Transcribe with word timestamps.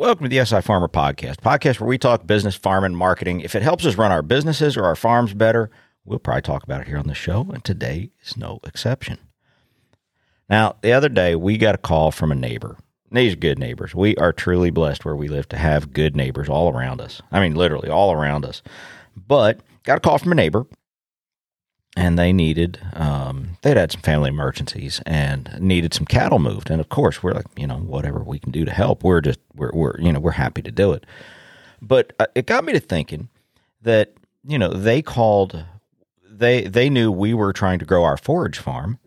Welcome 0.00 0.30
to 0.30 0.34
the 0.34 0.42
SI 0.46 0.62
Farmer 0.62 0.88
Podcast, 0.88 1.40
podcast 1.42 1.78
where 1.78 1.86
we 1.86 1.98
talk 1.98 2.26
business, 2.26 2.56
farming, 2.56 2.94
marketing. 2.94 3.40
If 3.40 3.54
it 3.54 3.60
helps 3.60 3.84
us 3.84 3.96
run 3.96 4.10
our 4.10 4.22
businesses 4.22 4.78
or 4.78 4.86
our 4.86 4.96
farms 4.96 5.34
better, 5.34 5.70
we'll 6.06 6.18
probably 6.18 6.40
talk 6.40 6.62
about 6.62 6.80
it 6.80 6.86
here 6.86 6.96
on 6.96 7.06
the 7.06 7.12
show, 7.12 7.46
and 7.52 7.62
today 7.62 8.10
is 8.24 8.34
no 8.34 8.60
exception. 8.64 9.18
Now, 10.48 10.76
the 10.80 10.94
other 10.94 11.10
day, 11.10 11.36
we 11.36 11.58
got 11.58 11.74
a 11.74 11.78
call 11.78 12.12
from 12.12 12.32
a 12.32 12.34
neighbor. 12.34 12.78
These 13.12 13.34
are 13.34 13.36
good 13.36 13.58
neighbors. 13.58 13.94
We 13.94 14.16
are 14.16 14.32
truly 14.32 14.70
blessed 14.70 15.04
where 15.04 15.14
we 15.14 15.28
live 15.28 15.50
to 15.50 15.58
have 15.58 15.92
good 15.92 16.16
neighbors 16.16 16.48
all 16.48 16.72
around 16.72 17.02
us. 17.02 17.20
I 17.30 17.40
mean, 17.40 17.54
literally 17.54 17.90
all 17.90 18.10
around 18.10 18.46
us. 18.46 18.62
But 19.14 19.60
got 19.82 19.98
a 19.98 20.00
call 20.00 20.16
from 20.16 20.32
a 20.32 20.34
neighbor 20.34 20.64
and 21.96 22.18
they 22.18 22.32
needed 22.32 22.80
um, 22.94 23.56
they'd 23.62 23.76
had 23.76 23.92
some 23.92 24.00
family 24.00 24.28
emergencies 24.28 25.00
and 25.06 25.56
needed 25.60 25.92
some 25.92 26.06
cattle 26.06 26.38
moved. 26.38 26.70
And 26.70 26.80
of 26.80 26.88
course 26.88 27.22
we're 27.22 27.32
like 27.32 27.46
you 27.56 27.66
know 27.66 27.78
whatever 27.78 28.20
we 28.20 28.38
can 28.38 28.52
do 28.52 28.64
to 28.64 28.70
help 28.70 29.02
we're 29.04 29.20
just 29.20 29.40
we're, 29.54 29.72
we're 29.72 30.00
you 30.00 30.12
know 30.12 30.20
we're 30.20 30.32
happy 30.32 30.62
to 30.62 30.70
do 30.70 30.92
it. 30.92 31.04
But 31.82 32.12
uh, 32.18 32.26
it 32.34 32.46
got 32.46 32.64
me 32.64 32.72
to 32.72 32.80
thinking 32.80 33.28
that 33.82 34.12
you 34.44 34.58
know 34.58 34.72
they 34.72 35.02
called 35.02 35.64
they 36.28 36.62
they 36.66 36.88
knew 36.88 37.10
we 37.10 37.34
were 37.34 37.52
trying 37.52 37.78
to 37.78 37.84
grow 37.84 38.04
our 38.04 38.16
forage 38.16 38.58
farm 38.58 38.98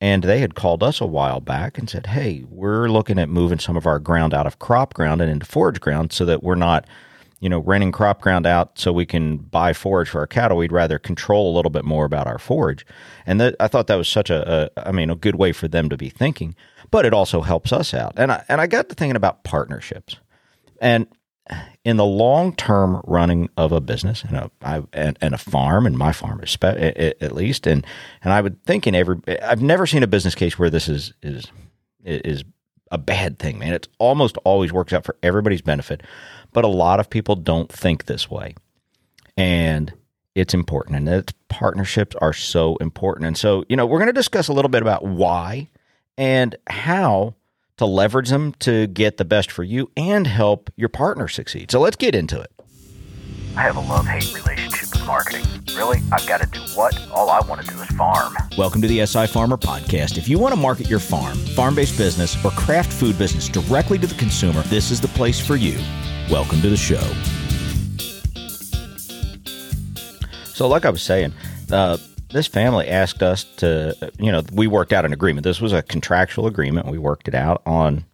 and 0.00 0.24
they 0.24 0.40
had 0.40 0.54
called 0.54 0.82
us 0.82 1.00
a 1.00 1.06
while 1.06 1.40
back 1.40 1.78
and 1.78 1.88
said 1.88 2.06
hey 2.06 2.44
we're 2.48 2.88
looking 2.88 3.18
at 3.18 3.28
moving 3.28 3.58
some 3.58 3.76
of 3.76 3.86
our 3.86 3.98
ground 3.98 4.34
out 4.34 4.46
of 4.46 4.58
crop 4.58 4.92
ground 4.92 5.22
and 5.22 5.30
into 5.30 5.46
forage 5.46 5.80
ground 5.80 6.12
so 6.12 6.24
that 6.24 6.42
we're 6.42 6.54
not 6.54 6.84
you 7.44 7.50
know, 7.50 7.58
renting 7.58 7.92
crop 7.92 8.22
ground 8.22 8.46
out 8.46 8.78
so 8.78 8.90
we 8.90 9.04
can 9.04 9.36
buy 9.36 9.74
forage 9.74 10.08
for 10.08 10.20
our 10.20 10.26
cattle. 10.26 10.56
We'd 10.56 10.72
rather 10.72 10.98
control 10.98 11.52
a 11.52 11.54
little 11.54 11.70
bit 11.70 11.84
more 11.84 12.06
about 12.06 12.26
our 12.26 12.38
forage. 12.38 12.86
And 13.26 13.38
that, 13.38 13.54
I 13.60 13.68
thought 13.68 13.86
that 13.88 13.96
was 13.96 14.08
such 14.08 14.30
a, 14.30 14.70
a, 14.74 14.88
I 14.88 14.92
mean, 14.92 15.10
a 15.10 15.14
good 15.14 15.34
way 15.34 15.52
for 15.52 15.68
them 15.68 15.90
to 15.90 15.98
be 15.98 16.08
thinking, 16.08 16.56
but 16.90 17.04
it 17.04 17.12
also 17.12 17.42
helps 17.42 17.70
us 17.70 17.92
out. 17.92 18.14
And 18.16 18.32
I, 18.32 18.42
and 18.48 18.62
I 18.62 18.66
got 18.66 18.88
to 18.88 18.94
thinking 18.94 19.14
about 19.14 19.44
partnerships. 19.44 20.16
And 20.80 21.06
in 21.84 21.98
the 21.98 22.06
long 22.06 22.56
term 22.56 23.02
running 23.04 23.50
of 23.58 23.72
a 23.72 23.80
business 23.82 24.24
and 24.24 24.38
a, 24.38 24.50
I, 24.62 24.82
and, 24.94 25.18
and 25.20 25.34
a 25.34 25.38
farm, 25.38 25.84
and 25.84 25.98
my 25.98 26.12
farm 26.12 26.40
is 26.42 26.50
spe- 26.50 26.64
at 26.64 27.32
least, 27.32 27.66
and 27.66 27.86
and 28.22 28.32
I 28.32 28.40
would 28.40 28.64
think 28.64 28.86
in 28.86 28.94
every, 28.94 29.18
I've 29.42 29.60
never 29.60 29.86
seen 29.86 30.02
a 30.02 30.06
business 30.06 30.34
case 30.34 30.58
where 30.58 30.70
this 30.70 30.88
is 30.88 31.12
is 31.22 31.44
is 32.02 32.42
a 32.90 32.98
bad 32.98 33.38
thing, 33.38 33.58
man. 33.58 33.74
It 33.74 33.88
almost 33.98 34.38
always 34.44 34.72
works 34.72 34.92
out 34.92 35.04
for 35.04 35.16
everybody's 35.22 35.62
benefit. 35.62 36.02
But 36.54 36.64
a 36.64 36.68
lot 36.68 37.00
of 37.00 37.10
people 37.10 37.36
don't 37.36 37.70
think 37.70 38.06
this 38.06 38.30
way. 38.30 38.54
And 39.36 39.92
it's 40.34 40.54
important. 40.54 40.96
And 40.96 41.08
that 41.08 41.34
partnerships 41.48 42.16
are 42.22 42.32
so 42.32 42.76
important. 42.76 43.26
And 43.26 43.36
so, 43.36 43.64
you 43.68 43.76
know, 43.76 43.84
we're 43.84 43.98
going 43.98 44.06
to 44.06 44.12
discuss 44.12 44.48
a 44.48 44.52
little 44.52 44.68
bit 44.70 44.80
about 44.80 45.04
why 45.04 45.68
and 46.16 46.56
how 46.68 47.34
to 47.76 47.84
leverage 47.84 48.30
them 48.30 48.54
to 48.60 48.86
get 48.86 49.16
the 49.16 49.24
best 49.24 49.50
for 49.50 49.64
you 49.64 49.90
and 49.96 50.28
help 50.28 50.70
your 50.76 50.88
partner 50.88 51.26
succeed. 51.26 51.72
So 51.72 51.80
let's 51.80 51.96
get 51.96 52.14
into 52.14 52.40
it. 52.40 52.52
I 53.56 53.62
have 53.62 53.76
a 53.76 53.80
love 53.80 54.06
hate 54.06 54.32
relationship 54.32 54.92
with 54.92 55.06
marketing. 55.06 55.44
Really? 55.76 56.00
I've 56.12 56.26
got 56.26 56.40
to 56.40 56.46
do 56.46 56.60
what? 56.76 56.96
All 57.12 57.30
I 57.30 57.40
want 57.48 57.62
to 57.62 57.66
do 57.66 57.80
is 57.80 57.88
farm. 57.90 58.36
Welcome 58.56 58.80
to 58.82 58.88
the 58.88 59.04
SI 59.06 59.26
Farmer 59.26 59.56
Podcast. 59.56 60.18
If 60.18 60.28
you 60.28 60.38
want 60.38 60.54
to 60.54 60.60
market 60.60 60.88
your 60.88 61.00
farm, 61.00 61.36
farm 61.36 61.74
based 61.74 61.98
business, 61.98 62.42
or 62.44 62.52
craft 62.52 62.92
food 62.92 63.18
business 63.18 63.48
directly 63.48 63.98
to 63.98 64.06
the 64.06 64.14
consumer, 64.14 64.62
this 64.62 64.92
is 64.92 65.00
the 65.00 65.08
place 65.08 65.44
for 65.44 65.56
you. 65.56 65.78
Welcome 66.30 66.62
to 66.62 66.70
the 66.70 66.76
show. 66.76 67.02
So, 70.46 70.66
like 70.66 70.86
I 70.86 70.90
was 70.90 71.02
saying, 71.02 71.34
uh, 71.70 71.98
this 72.30 72.46
family 72.46 72.88
asked 72.88 73.22
us 73.22 73.44
to, 73.58 73.94
you 74.18 74.32
know, 74.32 74.42
we 74.52 74.66
worked 74.66 74.94
out 74.94 75.04
an 75.04 75.12
agreement. 75.12 75.44
This 75.44 75.60
was 75.60 75.74
a 75.74 75.82
contractual 75.82 76.46
agreement. 76.46 76.86
We 76.86 76.96
worked 76.96 77.28
it 77.28 77.34
out 77.34 77.60
on 77.66 78.06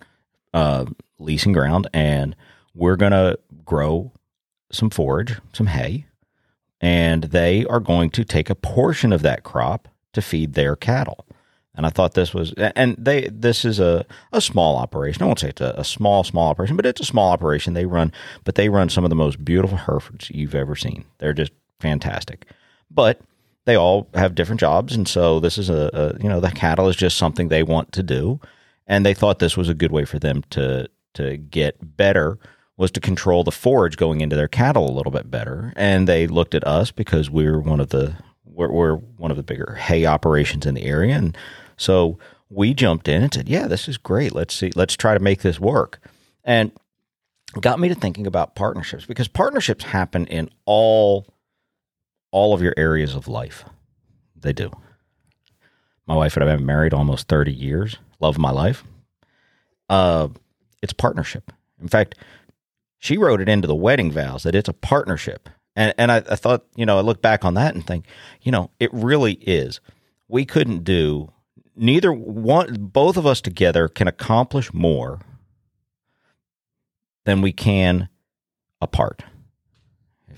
uh, 0.53 0.87
leasing 1.21 1.53
ground, 1.53 1.89
and 1.95 2.35
we're 2.75 2.97
going 2.97 3.13
to 3.13 3.39
grow 3.65 4.13
some 4.73 4.91
forage, 4.91 5.37
some 5.53 5.69
hay, 5.69 6.07
and 6.81 7.25
they 7.25 7.65
are 7.67 7.81
going 7.81 8.11
to 8.11 8.25
take 8.25 8.51
a 8.51 8.57
portion 8.57 9.13
of 9.13 9.23
that 9.23 9.45
crop 9.45 9.87
to 10.15 10.21
feed 10.21 10.55
their 10.55 10.75
cattle. 10.75 11.25
And 11.81 11.87
I 11.87 11.89
thought 11.89 12.13
this 12.13 12.35
was, 12.35 12.53
and 12.53 12.95
they, 12.99 13.27
this 13.33 13.65
is 13.65 13.81
a, 13.81 14.05
a 14.35 14.43
small 14.43 14.77
operation. 14.77 15.23
I 15.23 15.25
won't 15.25 15.39
say 15.39 15.49
it's 15.49 15.63
a, 15.63 15.73
a, 15.79 15.83
small, 15.83 16.25
small 16.25 16.51
operation, 16.51 16.77
but 16.77 16.85
it's 16.85 17.01
a 17.01 17.07
small 17.07 17.31
operation. 17.33 17.73
They 17.73 17.87
run, 17.87 18.13
but 18.45 18.57
they 18.57 18.69
run 18.69 18.91
some 18.91 19.03
of 19.03 19.09
the 19.09 19.17
most 19.17 19.43
beautiful 19.43 19.79
Herefords 19.79 20.29
you've 20.29 20.55
ever 20.55 20.77
seen. 20.77 21.07
They're 21.17 21.33
just 21.33 21.53
fantastic. 21.79 22.45
But 22.91 23.23
they 23.65 23.77
all 23.77 24.11
have 24.13 24.35
different 24.35 24.61
jobs. 24.61 24.95
And 24.95 25.09
so 25.09 25.41
this 25.41 25.57
is 25.57 25.71
a, 25.71 25.89
a 25.95 26.23
you 26.23 26.29
know, 26.29 26.39
the 26.39 26.51
cattle 26.51 26.87
is 26.87 26.97
just 26.97 27.17
something 27.17 27.49
they 27.49 27.63
want 27.63 27.93
to 27.93 28.03
do. 28.03 28.41
And 28.87 29.07
they 29.07 29.15
thought 29.15 29.39
this 29.39 29.57
was 29.57 29.71
a 29.71 29.75
good 29.75 29.91
way 29.91 30.05
for 30.05 30.19
them 30.19 30.45
to, 30.51 30.87
to 31.15 31.39
get 31.39 31.97
better 31.97 32.39
was 32.77 32.91
to 32.91 33.01
control 33.01 33.43
the 33.43 33.51
forage 33.51 33.97
going 33.97 34.21
into 34.21 34.37
their 34.37 34.49
cattle 34.49 34.87
a 34.87 34.93
little 34.93 35.13
bit 35.13 35.31
better. 35.31 35.73
And 35.77 36.07
they 36.07 36.27
looked 36.27 36.55
at 36.55 36.67
us 36.67 36.91
because 36.91 37.31
we 37.31 37.45
we're 37.45 37.59
one 37.59 37.81
of 37.81 37.89
the, 37.89 38.17
we're, 38.45 38.71
we're 38.71 38.97
one 38.97 39.31
of 39.31 39.39
the 39.39 39.43
bigger 39.43 39.77
hay 39.77 40.05
operations 40.05 40.67
in 40.67 40.75
the 40.75 40.85
area. 40.85 41.17
And 41.17 41.35
so 41.81 42.19
we 42.51 42.75
jumped 42.75 43.09
in 43.09 43.23
and 43.23 43.33
said, 43.33 43.49
"Yeah, 43.49 43.67
this 43.67 43.89
is 43.89 43.97
great. 43.97 44.35
Let's 44.35 44.55
see. 44.55 44.71
Let's 44.77 44.97
try 44.97 45.15
to 45.15 45.21
make 45.21 45.41
this 45.41 45.59
work." 45.59 45.99
And 46.45 46.73
got 47.59 47.81
me 47.81 47.89
to 47.89 47.95
thinking 47.95 48.27
about 48.27 48.55
partnerships 48.55 49.07
because 49.07 49.29
partnerships 49.29 49.85
happen 49.85 50.27
in 50.27 50.51
all 50.67 51.27
all 52.33 52.53
of 52.53 52.61
your 52.61 52.75
areas 52.77 53.15
of 53.15 53.29
life. 53.29 53.65
They 54.37 54.53
do. 54.53 54.71
My 56.07 56.15
wife 56.15 56.37
and 56.37 56.45
I 56.45 56.51
have 56.51 56.59
been 56.59 56.67
married 56.67 56.93
almost 56.93 57.29
30 57.29 57.53
years. 57.53 57.97
Love 58.21 58.39
my 58.39 58.51
life. 58.51 58.85
Uh, 59.89 60.29
it's 60.83 60.93
partnership. 60.93 61.51
In 61.81 61.89
fact, 61.89 62.15
she 62.99 63.17
wrote 63.17 63.41
it 63.41 63.49
into 63.49 63.67
the 63.67 63.75
wedding 63.75 64.13
vows 64.13 64.43
that 64.43 64.55
it's 64.55 64.69
a 64.69 64.75
partnership. 64.75 65.49
And 65.75 65.95
and 65.97 66.13
I, 66.13 66.17
I 66.17 66.37
thought, 66.37 66.67
you 66.77 66.85
know, 66.85 66.99
I 66.99 67.01
look 67.01 67.23
back 67.23 67.45
on 67.45 67.55
that 67.55 67.75
and 67.75 67.87
think, 67.87 68.05
you 68.43 68.53
know, 68.53 68.71
it 68.79 68.93
really 68.93 69.35
is. 69.35 69.81
We 70.29 70.45
couldn't 70.45 70.85
do 70.85 71.33
neither 71.81 72.13
one 72.13 72.77
both 72.79 73.17
of 73.17 73.27
us 73.27 73.41
together 73.41 73.89
can 73.89 74.07
accomplish 74.07 74.73
more 74.73 75.21
than 77.25 77.41
we 77.43 77.53
can 77.53 78.09
apart 78.81 79.25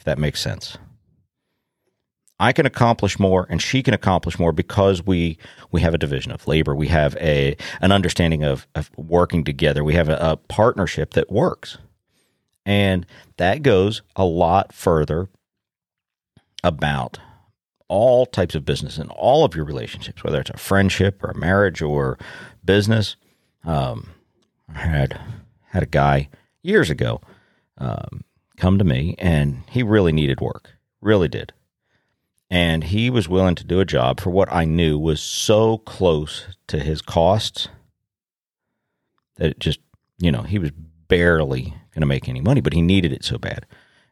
if 0.02 0.04
that 0.04 0.18
makes 0.18 0.40
sense. 0.40 0.78
I 2.40 2.52
can 2.52 2.66
accomplish 2.66 3.20
more 3.20 3.46
and 3.48 3.62
she 3.62 3.84
can 3.84 3.94
accomplish 3.94 4.36
more 4.36 4.50
because 4.50 5.06
we 5.06 5.38
we 5.70 5.80
have 5.80 5.94
a 5.94 5.98
division 5.98 6.32
of 6.32 6.48
labor. 6.48 6.74
We 6.74 6.88
have 6.88 7.16
a 7.18 7.56
an 7.80 7.92
understanding 7.92 8.42
of, 8.42 8.66
of 8.74 8.90
working 8.96 9.44
together. 9.44 9.84
We 9.84 9.94
have 9.94 10.08
a, 10.08 10.16
a 10.20 10.36
partnership 10.36 11.12
that 11.14 11.30
works. 11.30 11.78
And 12.66 13.06
that 13.36 13.62
goes 13.62 14.02
a 14.16 14.24
lot 14.24 14.72
further 14.72 15.28
about 16.64 17.20
all 17.92 18.24
types 18.24 18.54
of 18.54 18.64
business 18.64 18.96
and 18.96 19.10
all 19.10 19.44
of 19.44 19.54
your 19.54 19.66
relationships, 19.66 20.24
whether 20.24 20.40
it's 20.40 20.48
a 20.48 20.56
friendship 20.56 21.22
or 21.22 21.32
a 21.32 21.38
marriage 21.38 21.82
or 21.82 22.18
business. 22.64 23.16
Um, 23.64 24.08
I 24.74 24.78
had 24.78 25.20
had 25.68 25.82
a 25.82 25.86
guy 25.86 26.30
years 26.62 26.88
ago 26.88 27.20
um, 27.76 28.24
come 28.56 28.78
to 28.78 28.84
me, 28.84 29.14
and 29.18 29.62
he 29.68 29.82
really 29.82 30.10
needed 30.10 30.40
work, 30.40 30.70
really 31.02 31.28
did, 31.28 31.52
and 32.48 32.84
he 32.84 33.10
was 33.10 33.28
willing 33.28 33.56
to 33.56 33.64
do 33.64 33.78
a 33.78 33.84
job 33.84 34.20
for 34.20 34.30
what 34.30 34.50
I 34.50 34.64
knew 34.64 34.98
was 34.98 35.20
so 35.20 35.76
close 35.76 36.46
to 36.68 36.78
his 36.78 37.02
costs 37.02 37.68
that 39.36 39.50
it 39.50 39.58
just, 39.58 39.80
you 40.18 40.32
know, 40.32 40.42
he 40.42 40.58
was 40.58 40.70
barely 41.08 41.74
going 41.92 42.00
to 42.00 42.06
make 42.06 42.26
any 42.26 42.40
money, 42.40 42.62
but 42.62 42.72
he 42.72 42.80
needed 42.80 43.12
it 43.12 43.22
so 43.22 43.36
bad. 43.36 43.66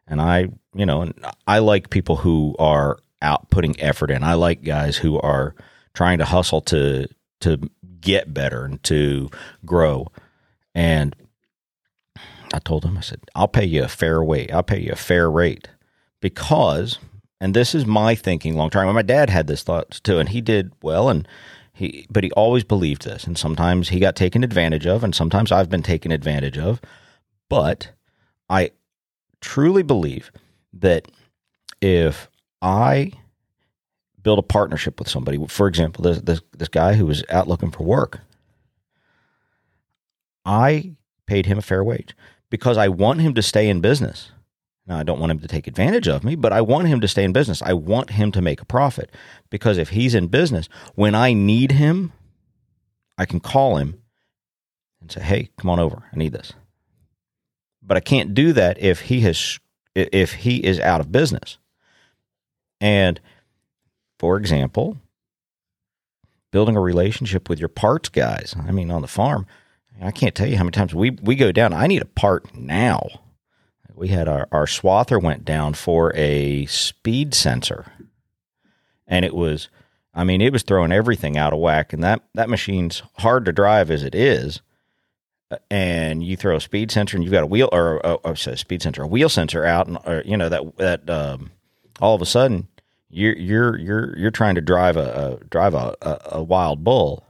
And 0.05 0.21
I, 0.21 0.49
you 0.75 0.85
know, 0.85 1.01
and 1.01 1.25
I 1.47 1.57
like 1.57 1.89
people 1.89 2.17
who 2.17 2.55
are 2.59 2.99
out 3.21 3.49
putting 3.49 3.79
effort 3.79 4.11
in. 4.11 4.23
I 4.23 4.33
like 4.33 4.63
guys 4.63 4.97
who 4.97 5.19
are 5.19 5.55
trying 5.93 6.19
to 6.19 6.25
hustle 6.25 6.61
to 6.61 7.07
to 7.41 7.57
get 7.99 8.33
better 8.33 8.65
and 8.65 8.81
to 8.83 9.29
grow. 9.65 10.07
And 10.73 11.15
I 12.53 12.59
told 12.59 12.85
him, 12.85 12.97
I 12.97 13.01
said, 13.01 13.21
I'll 13.35 13.47
pay 13.47 13.65
you 13.65 13.83
a 13.83 13.87
fair 13.87 14.23
wage. 14.23 14.51
I'll 14.51 14.63
pay 14.63 14.79
you 14.79 14.91
a 14.91 14.97
fair 14.97 15.29
rate 15.29 15.69
because, 16.19 16.99
and 17.39 17.53
this 17.53 17.73
is 17.73 17.85
my 17.85 18.15
thinking 18.15 18.55
long 18.55 18.69
term. 18.69 18.93
My 18.93 19.01
dad 19.01 19.29
had 19.29 19.47
this 19.47 19.63
thought 19.63 19.99
too, 20.03 20.19
and 20.19 20.29
he 20.29 20.41
did 20.41 20.71
well. 20.81 21.09
And 21.09 21.27
he, 21.73 22.05
but 22.09 22.23
he 22.23 22.31
always 22.31 22.63
believed 22.63 23.03
this. 23.03 23.23
And 23.23 23.37
sometimes 23.37 23.89
he 23.89 23.99
got 23.99 24.15
taken 24.15 24.43
advantage 24.43 24.85
of, 24.85 25.03
and 25.03 25.15
sometimes 25.15 25.51
I've 25.51 25.69
been 25.69 25.83
taken 25.83 26.11
advantage 26.11 26.57
of. 26.57 26.81
But 27.49 27.91
I 28.49 28.71
truly 29.39 29.83
believe 29.83 30.31
that 30.73 31.07
if 31.81 32.29
I 32.61 33.13
build 34.21 34.39
a 34.39 34.43
partnership 34.43 34.99
with 34.99 35.09
somebody. 35.09 35.45
For 35.47 35.67
example, 35.67 36.03
this, 36.03 36.21
this, 36.21 36.41
this 36.57 36.67
guy 36.67 36.93
who 36.95 37.05
was 37.07 37.23
out 37.29 37.47
looking 37.47 37.71
for 37.71 37.83
work. 37.83 38.19
I 40.45 40.93
paid 41.27 41.45
him 41.47 41.57
a 41.57 41.61
fair 41.61 41.83
wage 41.83 42.15
because 42.49 42.77
I 42.77 42.87
want 42.89 43.21
him 43.21 43.33
to 43.35 43.41
stay 43.41 43.69
in 43.69 43.81
business. 43.81 44.31
Now, 44.87 44.97
I 44.99 45.03
don't 45.03 45.19
want 45.19 45.31
him 45.31 45.39
to 45.39 45.47
take 45.47 45.67
advantage 45.67 46.07
of 46.07 46.23
me, 46.23 46.35
but 46.35 46.53
I 46.53 46.61
want 46.61 46.87
him 46.87 47.01
to 47.01 47.07
stay 47.07 47.23
in 47.23 47.33
business. 47.33 47.61
I 47.61 47.73
want 47.73 48.11
him 48.11 48.31
to 48.33 48.41
make 48.41 48.61
a 48.61 48.65
profit 48.65 49.11
because 49.49 49.77
if 49.77 49.89
he's 49.89 50.15
in 50.15 50.27
business, 50.27 50.69
when 50.95 51.15
I 51.15 51.33
need 51.33 51.73
him, 51.73 52.11
I 53.17 53.25
can 53.25 53.39
call 53.39 53.77
him 53.77 54.01
and 55.01 55.11
say, 55.11 55.21
hey, 55.21 55.49
come 55.57 55.69
on 55.69 55.79
over. 55.79 56.03
I 56.13 56.17
need 56.17 56.33
this. 56.33 56.53
but 57.81 57.97
I 57.97 58.01
can't 58.01 58.33
do 58.33 58.53
that 58.53 58.81
if 58.81 59.01
he 59.01 59.21
has 59.21 59.59
if 59.95 60.33
he 60.33 60.57
is 60.65 60.79
out 60.79 61.01
of 61.01 61.11
business. 61.11 61.57
And 62.81 63.21
for 64.19 64.35
example, 64.37 64.97
building 66.51 66.75
a 66.75 66.81
relationship 66.81 67.49
with 67.49 67.59
your 67.59 67.69
parts 67.69 68.09
guys. 68.09 68.55
I 68.57 68.71
mean, 68.71 68.91
on 68.91 69.01
the 69.01 69.07
farm, 69.07 69.47
I 70.01 70.11
can't 70.11 70.35
tell 70.35 70.47
you 70.47 70.57
how 70.57 70.63
many 70.63 70.71
times 70.71 70.93
we 70.93 71.11
we 71.11 71.35
go 71.35 71.51
down. 71.51 71.73
I 71.73 71.87
need 71.87 72.01
a 72.01 72.05
part 72.05 72.55
now. 72.55 73.07
We 73.93 74.09
had 74.09 74.27
our 74.27 74.47
our 74.51 74.65
swather 74.65 75.21
went 75.21 75.45
down 75.45 75.75
for 75.75 76.11
a 76.15 76.65
speed 76.65 77.33
sensor, 77.33 77.91
and 79.07 79.23
it 79.23 79.35
was. 79.35 79.69
I 80.13 80.25
mean, 80.25 80.41
it 80.41 80.51
was 80.51 80.63
throwing 80.63 80.91
everything 80.91 81.37
out 81.37 81.53
of 81.53 81.59
whack, 81.59 81.93
and 81.93 82.03
that 82.03 82.21
that 82.33 82.49
machine's 82.49 83.01
hard 83.19 83.45
to 83.45 83.53
drive 83.53 83.89
as 83.89 84.03
it 84.03 84.13
is. 84.13 84.61
And 85.69 86.23
you 86.23 86.35
throw 86.37 86.55
a 86.55 86.61
speed 86.61 86.91
sensor, 86.91 87.15
and 87.15 87.23
you've 87.23 87.33
got 87.33 87.43
a 87.43 87.47
wheel 87.47 87.69
or 87.71 87.97
a, 88.03 88.31
a 88.31 88.35
speed 88.35 88.81
sensor, 88.81 89.03
a 89.03 89.07
wheel 89.07 89.29
sensor 89.29 89.65
out, 89.65 89.87
and 89.87 89.97
or, 90.05 90.23
you 90.25 90.35
know 90.35 90.49
that 90.49 90.77
that 90.77 91.09
um, 91.09 91.51
all 91.99 92.15
of 92.15 92.21
a 92.21 92.25
sudden 92.25 92.67
you're 93.11 93.37
you're 93.37 93.77
you're 93.77 94.17
you're 94.17 94.31
trying 94.31 94.55
to 94.55 94.61
drive 94.61 94.97
a, 94.97 95.39
a 95.41 95.45
drive 95.45 95.73
a, 95.73 95.95
a, 96.01 96.19
a, 96.33 96.43
wild 96.43 96.83
bull, 96.83 97.25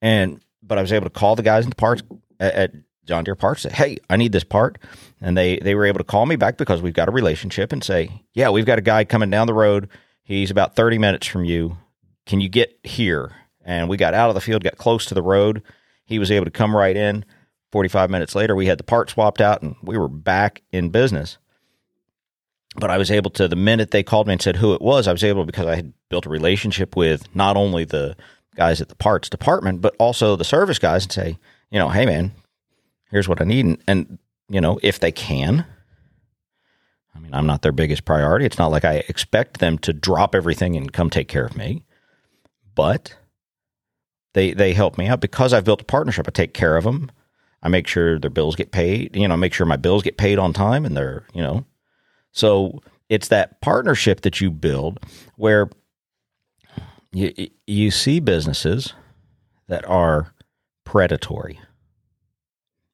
and 0.00 0.40
but 0.62 0.78
I 0.78 0.80
was 0.80 0.92
able 0.92 1.06
to 1.06 1.10
call 1.10 1.36
the 1.36 1.42
guys 1.42 1.64
in 1.64 1.70
the 1.70 1.76
parts 1.76 2.02
at, 2.38 2.54
at 2.54 2.72
John 3.04 3.24
Deere 3.24 3.34
Parts. 3.34 3.62
Say, 3.62 3.70
hey, 3.72 3.98
I 4.08 4.16
need 4.16 4.32
this 4.32 4.44
part, 4.44 4.78
and 5.20 5.36
they 5.36 5.58
they 5.58 5.74
were 5.74 5.84
able 5.84 5.98
to 5.98 6.04
call 6.04 6.26
me 6.26 6.36
back 6.36 6.56
because 6.56 6.80
we've 6.80 6.94
got 6.94 7.08
a 7.08 7.12
relationship 7.12 7.72
and 7.72 7.82
say, 7.82 8.22
yeah, 8.32 8.50
we've 8.50 8.66
got 8.66 8.78
a 8.78 8.82
guy 8.82 9.04
coming 9.04 9.30
down 9.30 9.46
the 9.46 9.54
road. 9.54 9.88
He's 10.22 10.50
about 10.50 10.76
thirty 10.76 10.98
minutes 10.98 11.26
from 11.26 11.44
you. 11.44 11.76
Can 12.26 12.40
you 12.40 12.48
get 12.48 12.78
here? 12.82 13.32
And 13.66 13.88
we 13.88 13.96
got 13.96 14.14
out 14.14 14.28
of 14.28 14.34
the 14.34 14.40
field, 14.40 14.62
got 14.62 14.76
close 14.76 15.06
to 15.06 15.14
the 15.14 15.22
road. 15.22 15.62
He 16.04 16.18
was 16.18 16.30
able 16.30 16.44
to 16.44 16.50
come 16.50 16.76
right 16.76 16.96
in. 16.96 17.24
Forty 17.72 17.88
five 17.88 18.10
minutes 18.10 18.34
later, 18.34 18.54
we 18.54 18.66
had 18.66 18.78
the 18.78 18.84
part 18.84 19.10
swapped 19.10 19.40
out, 19.40 19.62
and 19.62 19.74
we 19.82 19.98
were 19.98 20.08
back 20.08 20.62
in 20.70 20.90
business 20.90 21.38
but 22.76 22.90
I 22.90 22.98
was 22.98 23.10
able 23.10 23.30
to 23.32 23.48
the 23.48 23.56
minute 23.56 23.90
they 23.90 24.02
called 24.02 24.26
me 24.26 24.32
and 24.34 24.42
said 24.42 24.56
who 24.56 24.74
it 24.74 24.82
was, 24.82 25.06
I 25.06 25.12
was 25.12 25.24
able 25.24 25.44
because 25.44 25.66
I 25.66 25.76
had 25.76 25.92
built 26.08 26.26
a 26.26 26.30
relationship 26.30 26.96
with 26.96 27.34
not 27.34 27.56
only 27.56 27.84
the 27.84 28.16
guys 28.56 28.80
at 28.80 28.88
the 28.88 28.94
parts 28.94 29.28
department, 29.28 29.80
but 29.80 29.94
also 29.98 30.36
the 30.36 30.44
service 30.44 30.78
guys 30.78 31.04
and 31.04 31.12
say, 31.12 31.38
you 31.70 31.78
know, 31.78 31.88
hey 31.88 32.06
man, 32.06 32.32
here's 33.10 33.28
what 33.28 33.40
I 33.40 33.44
need, 33.44 33.64
and, 33.64 33.78
and 33.86 34.18
you 34.48 34.60
know, 34.60 34.78
if 34.82 35.00
they 35.00 35.12
can. 35.12 35.66
I 37.16 37.20
mean, 37.20 37.32
I'm 37.32 37.46
not 37.46 37.62
their 37.62 37.72
biggest 37.72 38.04
priority. 38.04 38.44
It's 38.44 38.58
not 38.58 38.72
like 38.72 38.84
I 38.84 39.04
expect 39.08 39.60
them 39.60 39.78
to 39.78 39.92
drop 39.92 40.34
everything 40.34 40.76
and 40.76 40.92
come 40.92 41.10
take 41.10 41.28
care 41.28 41.44
of 41.46 41.56
me, 41.56 41.84
but 42.74 43.16
they 44.32 44.52
they 44.52 44.72
help 44.72 44.98
me 44.98 45.06
out 45.06 45.20
because 45.20 45.52
I've 45.52 45.64
built 45.64 45.82
a 45.82 45.86
partnership. 45.86 46.26
I 46.26 46.32
take 46.32 46.54
care 46.54 46.76
of 46.76 46.84
them. 46.84 47.10
I 47.62 47.68
make 47.68 47.86
sure 47.86 48.18
their 48.18 48.30
bills 48.30 48.56
get 48.56 48.72
paid. 48.72 49.14
You 49.16 49.28
know, 49.28 49.36
make 49.36 49.54
sure 49.54 49.64
my 49.64 49.76
bills 49.76 50.02
get 50.02 50.16
paid 50.16 50.40
on 50.40 50.52
time, 50.52 50.84
and 50.84 50.96
they're 50.96 51.24
you 51.32 51.42
know 51.42 51.64
so 52.34 52.80
it's 53.08 53.28
that 53.28 53.60
partnership 53.60 54.22
that 54.22 54.40
you 54.40 54.50
build 54.50 54.98
where 55.36 55.70
you 57.12 57.32
you 57.66 57.90
see 57.90 58.18
businesses 58.20 58.92
that 59.68 59.88
are 59.88 60.34
predatory. 60.82 61.60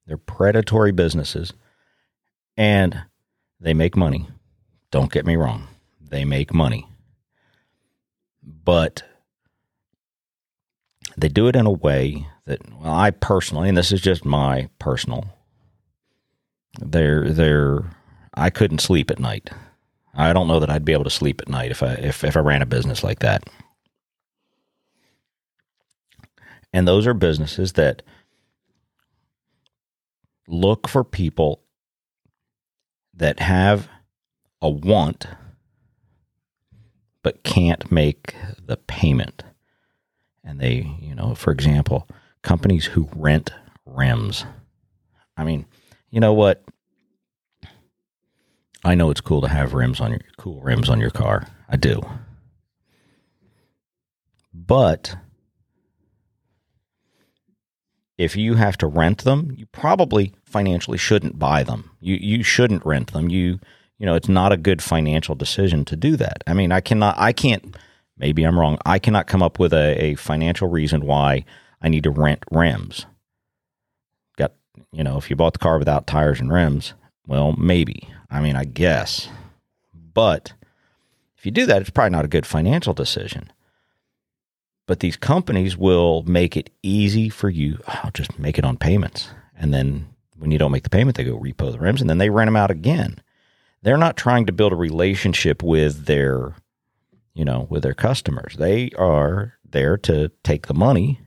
They're 0.05 0.17
predatory 0.17 0.91
businesses 0.91 1.53
and 2.55 3.01
they 3.59 3.73
make 3.73 3.97
money. 3.97 4.27
Don't 4.91 5.11
get 5.11 5.25
me 5.25 5.35
wrong. 5.35 5.67
They 5.99 6.23
make 6.23 6.53
money. 6.53 6.87
But 8.43 9.03
they 11.17 11.29
do 11.29 11.47
it 11.47 11.55
in 11.55 11.65
a 11.65 11.71
way 11.71 12.27
that 12.45 12.59
well 12.79 12.93
I 12.93 13.09
personally 13.09 13.69
and 13.69 13.77
this 13.77 13.91
is 13.91 14.01
just 14.01 14.23
my 14.23 14.69
personal 14.77 15.25
they're 16.79 17.29
they're 17.31 17.83
I 18.41 18.49
couldn't 18.49 18.79
sleep 18.79 19.11
at 19.11 19.19
night. 19.19 19.51
I 20.15 20.33
don't 20.33 20.47
know 20.47 20.59
that 20.59 20.69
I'd 20.69 20.83
be 20.83 20.93
able 20.93 21.03
to 21.03 21.09
sleep 21.11 21.41
at 21.41 21.47
night 21.47 21.71
if 21.71 21.83
I 21.83 21.93
if, 21.93 22.23
if 22.23 22.35
I 22.35 22.39
ran 22.39 22.61
a 22.61 22.65
business 22.65 23.03
like 23.03 23.19
that. 23.19 23.43
And 26.73 26.87
those 26.87 27.05
are 27.05 27.13
businesses 27.13 27.73
that 27.73 28.01
look 30.47 30.87
for 30.87 31.03
people 31.03 31.61
that 33.13 33.39
have 33.39 33.87
a 34.61 34.69
want 34.69 35.27
but 37.23 37.43
can't 37.43 37.91
make 37.91 38.35
the 38.65 38.77
payment. 38.77 39.43
And 40.43 40.59
they, 40.59 40.97
you 40.99 41.13
know, 41.13 41.35
for 41.35 41.51
example, 41.51 42.07
companies 42.41 42.85
who 42.85 43.07
rent 43.15 43.51
rims. 43.85 44.45
I 45.37 45.43
mean, 45.43 45.67
you 46.09 46.19
know 46.19 46.33
what? 46.33 46.63
I 48.83 48.95
know 48.95 49.11
it's 49.11 49.21
cool 49.21 49.41
to 49.41 49.47
have 49.47 49.73
rims 49.73 50.01
on 50.01 50.11
your 50.11 50.21
cool 50.37 50.61
rims 50.61 50.89
on 50.89 50.99
your 50.99 51.11
car. 51.11 51.47
I 51.69 51.77
do. 51.77 52.01
But 54.53 55.15
if 58.17 58.35
you 58.35 58.55
have 58.55 58.77
to 58.77 58.87
rent 58.87 59.23
them, 59.23 59.53
you 59.55 59.65
probably 59.67 60.33
financially 60.45 60.97
shouldn't 60.97 61.39
buy 61.39 61.63
them. 61.63 61.91
You 61.99 62.15
you 62.15 62.43
shouldn't 62.43 62.85
rent 62.85 63.13
them. 63.13 63.29
You 63.29 63.59
you 63.97 64.05
know, 64.05 64.15
it's 64.15 64.29
not 64.29 64.51
a 64.51 64.57
good 64.57 64.81
financial 64.81 65.35
decision 65.35 65.85
to 65.85 65.95
do 65.95 66.15
that. 66.17 66.43
I 66.47 66.53
mean, 66.53 66.71
I 66.71 66.81
cannot 66.81 67.15
I 67.17 67.33
can't 67.33 67.75
maybe 68.17 68.43
I'm 68.43 68.59
wrong. 68.59 68.77
I 68.85 68.99
cannot 68.99 69.27
come 69.27 69.43
up 69.43 69.59
with 69.59 69.73
a, 69.73 70.03
a 70.03 70.15
financial 70.15 70.67
reason 70.67 71.05
why 71.05 71.45
I 71.81 71.89
need 71.89 72.03
to 72.03 72.11
rent 72.11 72.43
rims. 72.51 73.05
Got 74.37 74.53
you 74.91 75.03
know, 75.03 75.17
if 75.17 75.29
you 75.29 75.35
bought 75.35 75.53
the 75.53 75.59
car 75.59 75.77
without 75.77 76.07
tires 76.07 76.39
and 76.39 76.51
rims, 76.51 76.93
well, 77.27 77.53
maybe. 77.53 78.07
I 78.31 78.39
mean, 78.39 78.55
I 78.55 78.63
guess. 78.63 79.27
But 79.93 80.53
if 81.37 81.45
you 81.45 81.51
do 81.51 81.65
that, 81.65 81.81
it's 81.81 81.89
probably 81.89 82.11
not 82.11 82.25
a 82.25 82.29
good 82.29 82.45
financial 82.45 82.93
decision. 82.93 83.51
But 84.87 85.01
these 85.01 85.17
companies 85.17 85.77
will 85.77 86.23
make 86.23 86.57
it 86.57 86.69
easy 86.81 87.29
for 87.29 87.49
you. 87.49 87.79
Oh, 87.87 87.99
I'll 88.03 88.07
oh, 88.07 88.11
just 88.13 88.39
make 88.39 88.57
it 88.57 88.65
on 88.65 88.77
payments. 88.77 89.29
And 89.55 89.73
then 89.73 90.07
when 90.37 90.51
you 90.51 90.57
don't 90.57 90.71
make 90.71 90.83
the 90.83 90.89
payment, 90.89 91.17
they 91.17 91.23
go 91.23 91.37
repo 91.37 91.71
the 91.71 91.79
rims 91.79 92.01
and 92.01 92.09
then 92.09 92.17
they 92.17 92.29
rent 92.29 92.47
them 92.47 92.55
out 92.55 92.71
again. 92.71 93.21
They're 93.83 93.97
not 93.97 94.17
trying 94.17 94.45
to 94.45 94.51
build 94.51 94.73
a 94.73 94.77
relationship 94.77 95.63
with 95.63 96.05
their, 96.05 96.55
you 97.33 97.45
know, 97.45 97.67
with 97.69 97.83
their 97.83 97.93
customers. 97.93 98.55
They 98.57 98.91
are 98.97 99.53
there 99.63 99.97
to 99.97 100.29
take 100.43 100.67
the 100.67 100.73
money 100.73 101.19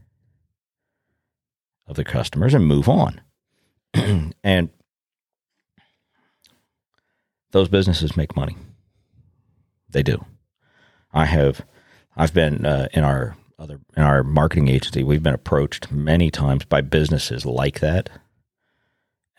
of 1.86 1.96
the 1.96 2.04
customers 2.04 2.54
and 2.54 2.66
move 2.66 2.88
on. 2.88 3.20
and 3.94 4.70
those 7.54 7.68
businesses 7.68 8.16
make 8.16 8.37
money. 8.37 8.56
They 9.88 10.02
do. 10.02 10.25
I 11.12 11.25
have, 11.25 11.64
I've 12.16 12.34
been 12.34 12.66
uh, 12.66 12.88
in 12.92 13.04
our 13.04 13.37
other 13.61 13.78
in 13.96 14.02
our 14.02 14.25
marketing 14.25 14.66
agency. 14.66 15.04
We've 15.04 15.23
been 15.23 15.34
approached 15.34 15.92
many 15.92 16.32
times 16.32 16.64
by 16.64 16.80
businesses 16.80 17.46
like 17.46 17.78
that, 17.78 18.11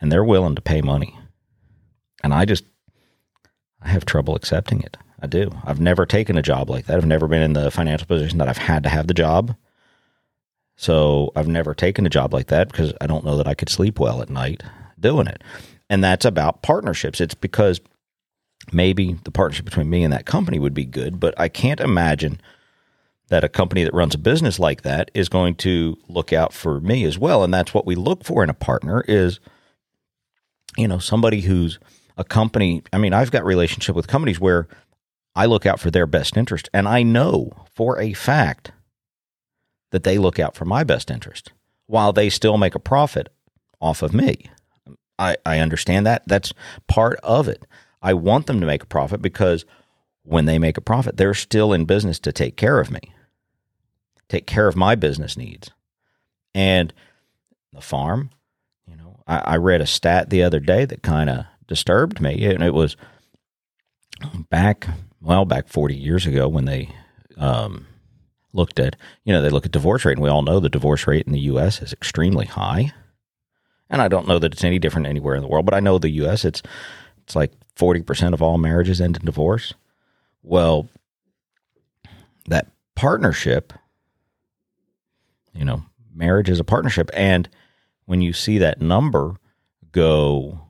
and 0.00 0.10
they're 0.10 0.24
willing 0.24 0.54
to 0.54 0.62
pay 0.62 0.80
money. 0.80 1.18
And 2.24 2.32
I 2.32 2.46
just, 2.46 2.64
I 3.82 3.88
have 3.88 4.06
trouble 4.06 4.34
accepting 4.34 4.80
it. 4.80 4.96
I 5.20 5.26
do. 5.26 5.50
I've 5.64 5.80
never 5.80 6.06
taken 6.06 6.38
a 6.38 6.42
job 6.42 6.70
like 6.70 6.86
that. 6.86 6.96
I've 6.96 7.04
never 7.04 7.28
been 7.28 7.42
in 7.42 7.52
the 7.52 7.70
financial 7.70 8.06
position 8.06 8.38
that 8.38 8.48
I've 8.48 8.56
had 8.56 8.82
to 8.84 8.88
have 8.88 9.08
the 9.08 9.14
job. 9.14 9.54
So 10.76 11.32
I've 11.36 11.48
never 11.48 11.74
taken 11.74 12.06
a 12.06 12.10
job 12.10 12.32
like 12.32 12.46
that 12.46 12.70
because 12.70 12.94
I 12.98 13.06
don't 13.06 13.26
know 13.26 13.36
that 13.36 13.46
I 13.46 13.54
could 13.54 13.68
sleep 13.68 14.00
well 14.00 14.22
at 14.22 14.30
night 14.30 14.62
doing 14.98 15.26
it. 15.26 15.44
And 15.90 16.02
that's 16.02 16.24
about 16.24 16.62
partnerships. 16.62 17.20
It's 17.20 17.34
because 17.34 17.80
maybe 18.72 19.14
the 19.24 19.30
partnership 19.30 19.64
between 19.64 19.90
me 19.90 20.04
and 20.04 20.12
that 20.12 20.26
company 20.26 20.58
would 20.58 20.74
be 20.74 20.84
good, 20.84 21.20
but 21.20 21.38
I 21.38 21.48
can't 21.48 21.80
imagine 21.80 22.40
that 23.28 23.44
a 23.44 23.48
company 23.48 23.84
that 23.84 23.94
runs 23.94 24.14
a 24.14 24.18
business 24.18 24.58
like 24.58 24.82
that 24.82 25.10
is 25.14 25.28
going 25.28 25.56
to 25.56 25.96
look 26.08 26.32
out 26.32 26.52
for 26.52 26.80
me 26.80 27.04
as 27.04 27.18
well. 27.18 27.42
And 27.42 27.52
that's 27.52 27.74
what 27.74 27.86
we 27.86 27.94
look 27.94 28.24
for 28.24 28.44
in 28.44 28.50
a 28.50 28.54
partner 28.54 29.04
is, 29.08 29.40
you 30.76 30.86
know, 30.86 30.98
somebody 30.98 31.40
who's 31.40 31.78
a 32.16 32.24
company. 32.24 32.82
I 32.92 32.98
mean, 32.98 33.12
I've 33.12 33.32
got 33.32 33.44
relationship 33.44 33.96
with 33.96 34.06
companies 34.06 34.38
where 34.38 34.68
I 35.34 35.46
look 35.46 35.66
out 35.66 35.80
for 35.80 35.90
their 35.90 36.06
best 36.06 36.36
interest 36.36 36.68
and 36.72 36.86
I 36.86 37.02
know 37.02 37.66
for 37.74 37.98
a 38.00 38.12
fact 38.12 38.72
that 39.90 40.04
they 40.04 40.18
look 40.18 40.38
out 40.38 40.54
for 40.54 40.64
my 40.64 40.84
best 40.84 41.10
interest 41.10 41.52
while 41.86 42.12
they 42.12 42.30
still 42.30 42.58
make 42.58 42.74
a 42.74 42.80
profit 42.80 43.28
off 43.80 44.02
of 44.02 44.14
me. 44.14 44.50
I, 45.18 45.36
I 45.44 45.58
understand 45.58 46.06
that. 46.06 46.22
That's 46.26 46.52
part 46.86 47.18
of 47.22 47.48
it. 47.48 47.64
I 48.06 48.14
want 48.14 48.46
them 48.46 48.60
to 48.60 48.66
make 48.66 48.84
a 48.84 48.86
profit 48.86 49.20
because 49.20 49.64
when 50.22 50.44
they 50.44 50.60
make 50.60 50.76
a 50.76 50.80
profit, 50.80 51.16
they're 51.16 51.34
still 51.34 51.72
in 51.72 51.86
business 51.86 52.20
to 52.20 52.30
take 52.30 52.56
care 52.56 52.78
of 52.78 52.88
me, 52.88 53.00
take 54.28 54.46
care 54.46 54.68
of 54.68 54.76
my 54.76 54.94
business 54.94 55.36
needs. 55.36 55.72
And 56.54 56.92
the 57.72 57.80
farm, 57.80 58.30
you 58.86 58.96
know, 58.96 59.18
I, 59.26 59.38
I 59.38 59.56
read 59.56 59.80
a 59.80 59.86
stat 59.86 60.30
the 60.30 60.44
other 60.44 60.60
day 60.60 60.84
that 60.84 61.02
kind 61.02 61.28
of 61.28 61.46
disturbed 61.66 62.20
me. 62.20 62.44
And 62.44 62.62
it 62.62 62.74
was 62.74 62.96
back, 64.50 64.86
well, 65.20 65.44
back 65.44 65.66
40 65.66 65.96
years 65.96 66.26
ago 66.26 66.46
when 66.46 66.64
they 66.64 66.94
um, 67.36 67.88
looked 68.52 68.78
at, 68.78 68.94
you 69.24 69.32
know, 69.32 69.42
they 69.42 69.50
look 69.50 69.66
at 69.66 69.72
divorce 69.72 70.04
rate. 70.04 70.12
And 70.12 70.22
we 70.22 70.30
all 70.30 70.42
know 70.42 70.60
the 70.60 70.68
divorce 70.68 71.08
rate 71.08 71.26
in 71.26 71.32
the 71.32 71.40
U.S. 71.40 71.82
is 71.82 71.92
extremely 71.92 72.46
high. 72.46 72.92
and 73.90 74.00
I 74.00 74.06
don't 74.06 74.28
know 74.28 74.38
that 74.38 74.52
it's 74.52 74.62
any 74.62 74.78
different 74.78 75.08
anywhere 75.08 75.34
in 75.34 75.42
the 75.42 75.48
world, 75.48 75.66
but 75.66 75.74
I 75.74 75.80
know 75.80 75.98
the 75.98 76.10
U.S. 76.10 76.44
It's 76.44 76.62
it's 77.26 77.34
like 77.34 77.52
forty 77.74 78.02
percent 78.02 78.34
of 78.34 78.40
all 78.42 78.56
marriages 78.56 79.00
end 79.00 79.16
in 79.16 79.24
divorce. 79.24 79.74
Well, 80.42 80.88
that 82.48 82.68
partnership, 82.94 83.72
you 85.52 85.64
know, 85.64 85.82
marriage 86.14 86.48
is 86.48 86.60
a 86.60 86.64
partnership, 86.64 87.10
and 87.12 87.48
when 88.04 88.22
you 88.22 88.32
see 88.32 88.58
that 88.58 88.80
number 88.80 89.34
go, 89.90 90.60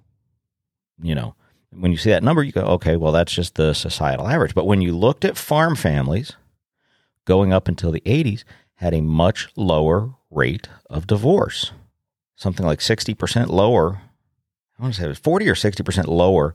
you 1.02 1.14
know, 1.14 1.34
when 1.70 1.92
you 1.92 1.98
see 1.98 2.10
that 2.10 2.22
number, 2.22 2.42
you 2.42 2.52
go, 2.52 2.62
okay, 2.62 2.96
well, 2.96 3.12
that's 3.12 3.32
just 3.32 3.56
the 3.56 3.74
societal 3.74 4.28
average. 4.28 4.54
But 4.54 4.66
when 4.66 4.80
you 4.80 4.96
looked 4.96 5.24
at 5.24 5.36
farm 5.36 5.76
families 5.76 6.32
going 7.26 7.52
up 7.52 7.68
until 7.68 7.92
the 7.92 8.00
80s, 8.06 8.44
had 8.76 8.94
a 8.94 9.02
much 9.02 9.48
lower 9.56 10.14
rate 10.30 10.68
of 10.88 11.06
divorce, 11.06 11.72
something 12.34 12.64
like 12.64 12.78
60% 12.78 13.48
lower. 13.48 14.00
I 14.78 14.82
want 14.82 14.94
to 14.94 15.00
say 15.00 15.06
it 15.06 15.08
was 15.08 15.18
40 15.18 15.48
or 15.48 15.54
60% 15.54 16.06
lower 16.06 16.54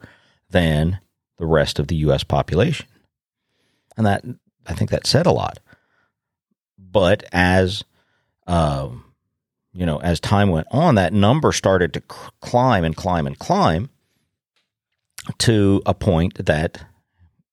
than 0.49 0.99
the 1.37 1.45
rest 1.45 1.79
of 1.79 1.87
the 1.87 1.95
U.S. 1.97 2.23
population. 2.23 2.85
And 3.97 4.05
that, 4.05 4.23
I 4.67 4.73
think 4.73 4.91
that 4.91 5.07
said 5.07 5.25
a 5.25 5.31
lot. 5.31 5.59
But 6.77 7.23
as, 7.31 7.83
um, 8.47 9.05
you 9.73 9.85
know, 9.85 9.99
as 10.01 10.19
time 10.19 10.49
went 10.49 10.67
on, 10.71 10.95
that 10.95 11.13
number 11.13 11.51
started 11.51 11.93
to 11.93 12.01
climb 12.41 12.83
and 12.83 12.95
climb 12.95 13.25
and 13.25 13.37
climb 13.39 13.89
to 15.39 15.81
a 15.85 15.93
point 15.93 16.45
that 16.45 16.85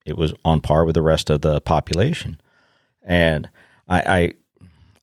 it 0.04 0.16
was 0.16 0.32
on 0.44 0.60
par 0.60 0.84
with 0.84 0.94
the 0.94 1.02
rest 1.02 1.30
of 1.30 1.42
the 1.42 1.60
population. 1.60 2.40
And 3.02 3.48
I, 3.88 4.34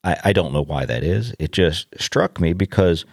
I, 0.04 0.18
I 0.24 0.34
don't 0.34 0.54
know 0.54 0.64
why 0.64 0.86
that 0.86 1.04
is. 1.04 1.34
It 1.40 1.52
just 1.52 1.88
struck 2.00 2.40
me 2.40 2.54
because 2.54 3.06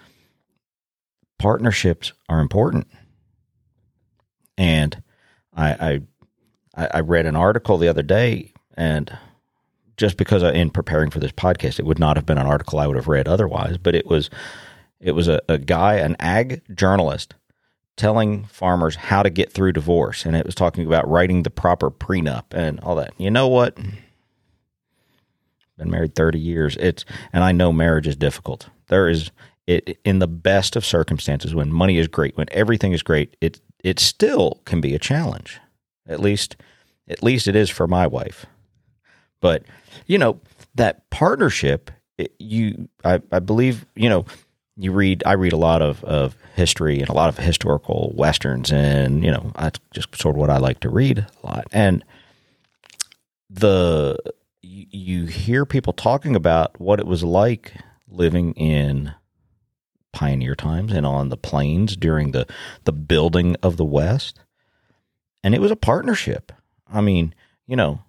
partnerships 1.43 2.13
are 2.29 2.39
important. 2.39 2.87
And 4.57 5.03
I, 5.57 6.01
I, 6.77 6.89
I 6.95 7.01
read 7.01 7.27
an 7.27 7.35
article 7.35 7.79
the 7.79 7.89
other 7.89 8.05
day, 8.05 8.53
and 8.77 9.19
just 9.97 10.17
because 10.17 10.45
I, 10.45 10.53
in 10.53 10.71
preparing 10.71 11.11
for 11.11 11.19
this 11.19 11.33
podcast, 11.33 11.81
it 11.81 11.85
would 11.85 11.99
not 11.99 12.17
have 12.17 12.25
been 12.25 12.39
an 12.39 12.47
article 12.47 12.79
I 12.79 12.87
would 12.87 12.95
have 12.95 13.09
read 13.09 13.27
otherwise, 13.27 13.77
but 13.77 13.97
it 13.97 14.07
was 14.07 14.31
it 15.01 15.17
was 15.17 15.27
a, 15.27 15.43
a 15.49 15.59
guy, 15.59 15.95
an 15.95 16.15
ag 16.21 16.63
journalist, 16.77 17.35
telling 17.97 18.45
farmers 18.45 18.95
how 18.95 19.25
to 19.25 19.29
get 19.31 19.53
through 19.53 19.73
divorce, 19.73 20.25
and 20.25 20.37
it 20.37 20.47
was 20.47 20.55
talking 20.55 20.87
about 20.87 21.11
writing 21.11 21.43
the 21.43 21.51
proper 21.51 21.91
prenup 21.91 22.45
and 22.53 22.79
all 22.81 22.95
that. 22.95 23.15
You 23.19 23.33
know 23.33 23.49
what? 23.49 23.77
Been 25.77 25.91
married 25.91 26.15
thirty 26.15 26.39
years. 26.39 26.77
It's 26.79 27.05
and 27.33 27.43
I 27.43 27.51
know 27.51 27.73
marriage 27.73 28.07
is 28.07 28.15
difficult. 28.15 28.69
There 28.87 29.09
is 29.09 29.33
it 29.73 29.99
in 30.05 30.19
the 30.19 30.29
best 30.29 30.77
of 30.77 30.85
circumstances 30.85 31.55
when 31.55 31.73
money 31.73 31.99
is 31.99 32.09
great, 32.09 32.37
when 32.37 32.49
everything 32.53 32.93
is 32.93 33.03
great. 33.03 33.37
It 33.41 33.61
it 33.83 33.99
still 33.99 34.61
can 34.65 34.81
be 34.81 34.95
a 34.95 34.99
challenge. 34.99 35.61
At 36.07 36.21
least 36.21 36.57
at 37.09 37.23
least 37.23 37.49
it 37.49 37.57
is 37.57 37.71
for 37.71 37.87
my 37.87 38.07
wife. 38.07 38.47
But 39.41 39.65
you 40.07 40.19
know 40.19 40.41
that 40.75 41.09
partnership. 41.11 41.91
It, 42.19 42.35
you 42.39 42.89
I, 43.05 43.23
I 43.33 43.39
believe 43.39 43.87
you 43.95 44.09
know 44.09 44.27
you 44.77 44.93
read 44.93 45.23
I 45.27 45.33
read 45.33 45.53
a 45.53 45.59
lot 45.59 45.83
of, 45.83 46.03
of 46.05 46.37
history 46.55 47.01
and 47.01 47.09
a 47.09 47.15
lot 47.15 47.29
of 47.29 47.39
historical 47.39 48.13
westerns 48.15 48.71
and 48.73 49.25
you 49.25 49.31
know 49.31 49.53
that's 49.57 49.81
just 49.93 50.15
sort 50.21 50.37
of 50.37 50.41
what 50.41 50.51
I 50.51 50.59
like 50.59 50.81
to 50.81 50.91
read 50.91 51.19
a 51.19 51.47
lot 51.47 51.67
and 51.73 52.05
the 53.49 54.19
you, 54.63 54.87
you 54.91 55.27
hear 55.27 55.65
people 55.65 55.93
talking 55.93 56.37
about 56.37 56.79
what 56.81 57.01
it 57.01 57.07
was 57.07 57.23
like 57.23 57.75
living 58.09 58.53
in 58.55 59.15
pioneer 60.13 60.55
times 60.55 60.93
and 60.93 61.07
on 61.07 61.29
the 61.29 61.37
plains 61.37 61.97
during 61.97 62.33
the 62.33 62.47
the 62.85 62.93
building 62.93 63.57
of 63.63 63.77
the 63.77 63.85
west 63.85 64.41
and 65.43 65.55
it 65.55 65.61
was 65.61 65.71
a 65.71 65.77
partnership 65.77 66.53
I 66.93 67.01
mean 67.01 67.35
you 67.67 67.77
know 67.77 68.01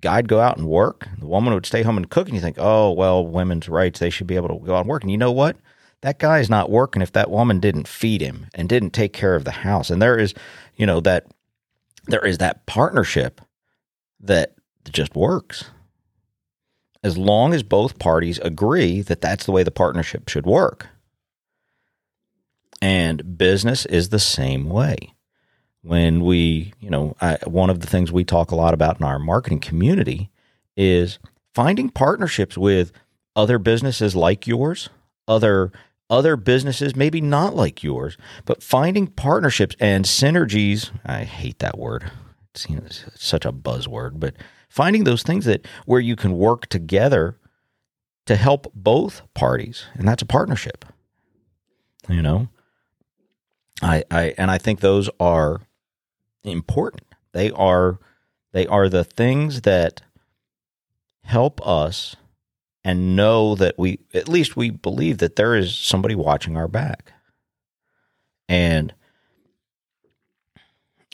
guy'd 0.00 0.28
go 0.28 0.40
out 0.40 0.56
and 0.56 0.66
work 0.66 1.08
the 1.18 1.26
woman 1.26 1.54
would 1.54 1.66
stay 1.66 1.82
home 1.82 1.96
and 1.96 2.10
cook 2.10 2.28
and 2.28 2.34
you 2.34 2.40
think 2.40 2.56
oh 2.58 2.90
well 2.92 3.26
women's 3.26 3.68
rights 3.68 4.00
they 4.00 4.10
should 4.10 4.26
be 4.26 4.36
able 4.36 4.48
to 4.48 4.64
go 4.64 4.74
out 4.74 4.80
and 4.80 4.88
work 4.88 5.02
and 5.02 5.10
you 5.10 5.18
know 5.18 5.32
what 5.32 5.56
that 6.02 6.18
guy's 6.18 6.50
not 6.50 6.70
working 6.70 7.02
if 7.02 7.12
that 7.12 7.30
woman 7.30 7.60
didn't 7.60 7.88
feed 7.88 8.20
him 8.20 8.46
and 8.54 8.68
didn't 8.68 8.90
take 8.90 9.12
care 9.12 9.34
of 9.34 9.44
the 9.44 9.50
house. 9.50 9.90
And 9.90 10.00
there 10.00 10.18
is, 10.18 10.34
you 10.76 10.86
know, 10.86 11.00
that 11.00 11.26
there 12.06 12.24
is 12.24 12.38
that 12.38 12.66
partnership 12.66 13.40
that 14.20 14.54
just 14.90 15.14
works. 15.16 15.64
As 17.02 17.16
long 17.16 17.54
as 17.54 17.62
both 17.62 17.98
parties 17.98 18.38
agree 18.40 19.00
that 19.02 19.20
that's 19.20 19.46
the 19.46 19.52
way 19.52 19.62
the 19.62 19.70
partnership 19.70 20.28
should 20.28 20.46
work. 20.46 20.88
And 22.82 23.38
business 23.38 23.86
is 23.86 24.10
the 24.10 24.18
same 24.18 24.68
way. 24.68 24.96
When 25.82 26.24
we, 26.24 26.72
you 26.80 26.90
know, 26.90 27.16
I, 27.20 27.38
one 27.46 27.70
of 27.70 27.80
the 27.80 27.86
things 27.86 28.10
we 28.10 28.24
talk 28.24 28.50
a 28.50 28.56
lot 28.56 28.74
about 28.74 29.00
in 29.00 29.06
our 29.06 29.18
marketing 29.18 29.60
community 29.60 30.30
is 30.76 31.18
finding 31.54 31.90
partnerships 31.90 32.58
with 32.58 32.92
other 33.34 33.58
businesses 33.58 34.16
like 34.16 34.46
yours, 34.46 34.88
other 35.28 35.72
other 36.08 36.36
businesses, 36.36 36.94
maybe 36.94 37.20
not 37.20 37.56
like 37.56 37.82
yours, 37.82 38.16
but 38.44 38.62
finding 38.62 39.08
partnerships 39.08 39.74
and 39.80 40.04
synergies. 40.04 40.90
I 41.04 41.24
hate 41.24 41.58
that 41.58 41.78
word. 41.78 42.12
It's, 42.54 42.68
you 42.68 42.76
know, 42.76 42.82
it's 42.86 43.04
such 43.16 43.44
a 43.44 43.52
buzzword, 43.52 44.20
but 44.20 44.34
finding 44.68 45.04
those 45.04 45.22
things 45.22 45.46
that 45.46 45.66
where 45.84 46.00
you 46.00 46.14
can 46.14 46.38
work 46.38 46.66
together 46.68 47.38
to 48.26 48.36
help 48.36 48.70
both 48.74 49.22
parties, 49.34 49.86
and 49.94 50.06
that's 50.06 50.22
a 50.22 50.26
partnership. 50.26 50.84
You 52.08 52.22
know, 52.22 52.48
I, 53.82 54.04
I 54.10 54.34
and 54.38 54.50
I 54.50 54.58
think 54.58 54.80
those 54.80 55.10
are 55.20 55.60
important. 56.44 57.02
They 57.32 57.50
are 57.50 57.98
they 58.52 58.66
are 58.66 58.88
the 58.88 59.04
things 59.04 59.62
that 59.62 60.02
help 61.24 61.66
us 61.66 62.16
and 62.86 63.16
know 63.16 63.56
that 63.56 63.76
we, 63.76 63.98
at 64.14 64.28
least 64.28 64.56
we 64.56 64.70
believe 64.70 65.18
that 65.18 65.34
there 65.34 65.56
is 65.56 65.76
somebody 65.76 66.14
watching 66.14 66.56
our 66.56 66.68
back. 66.68 67.12
And 68.48 68.94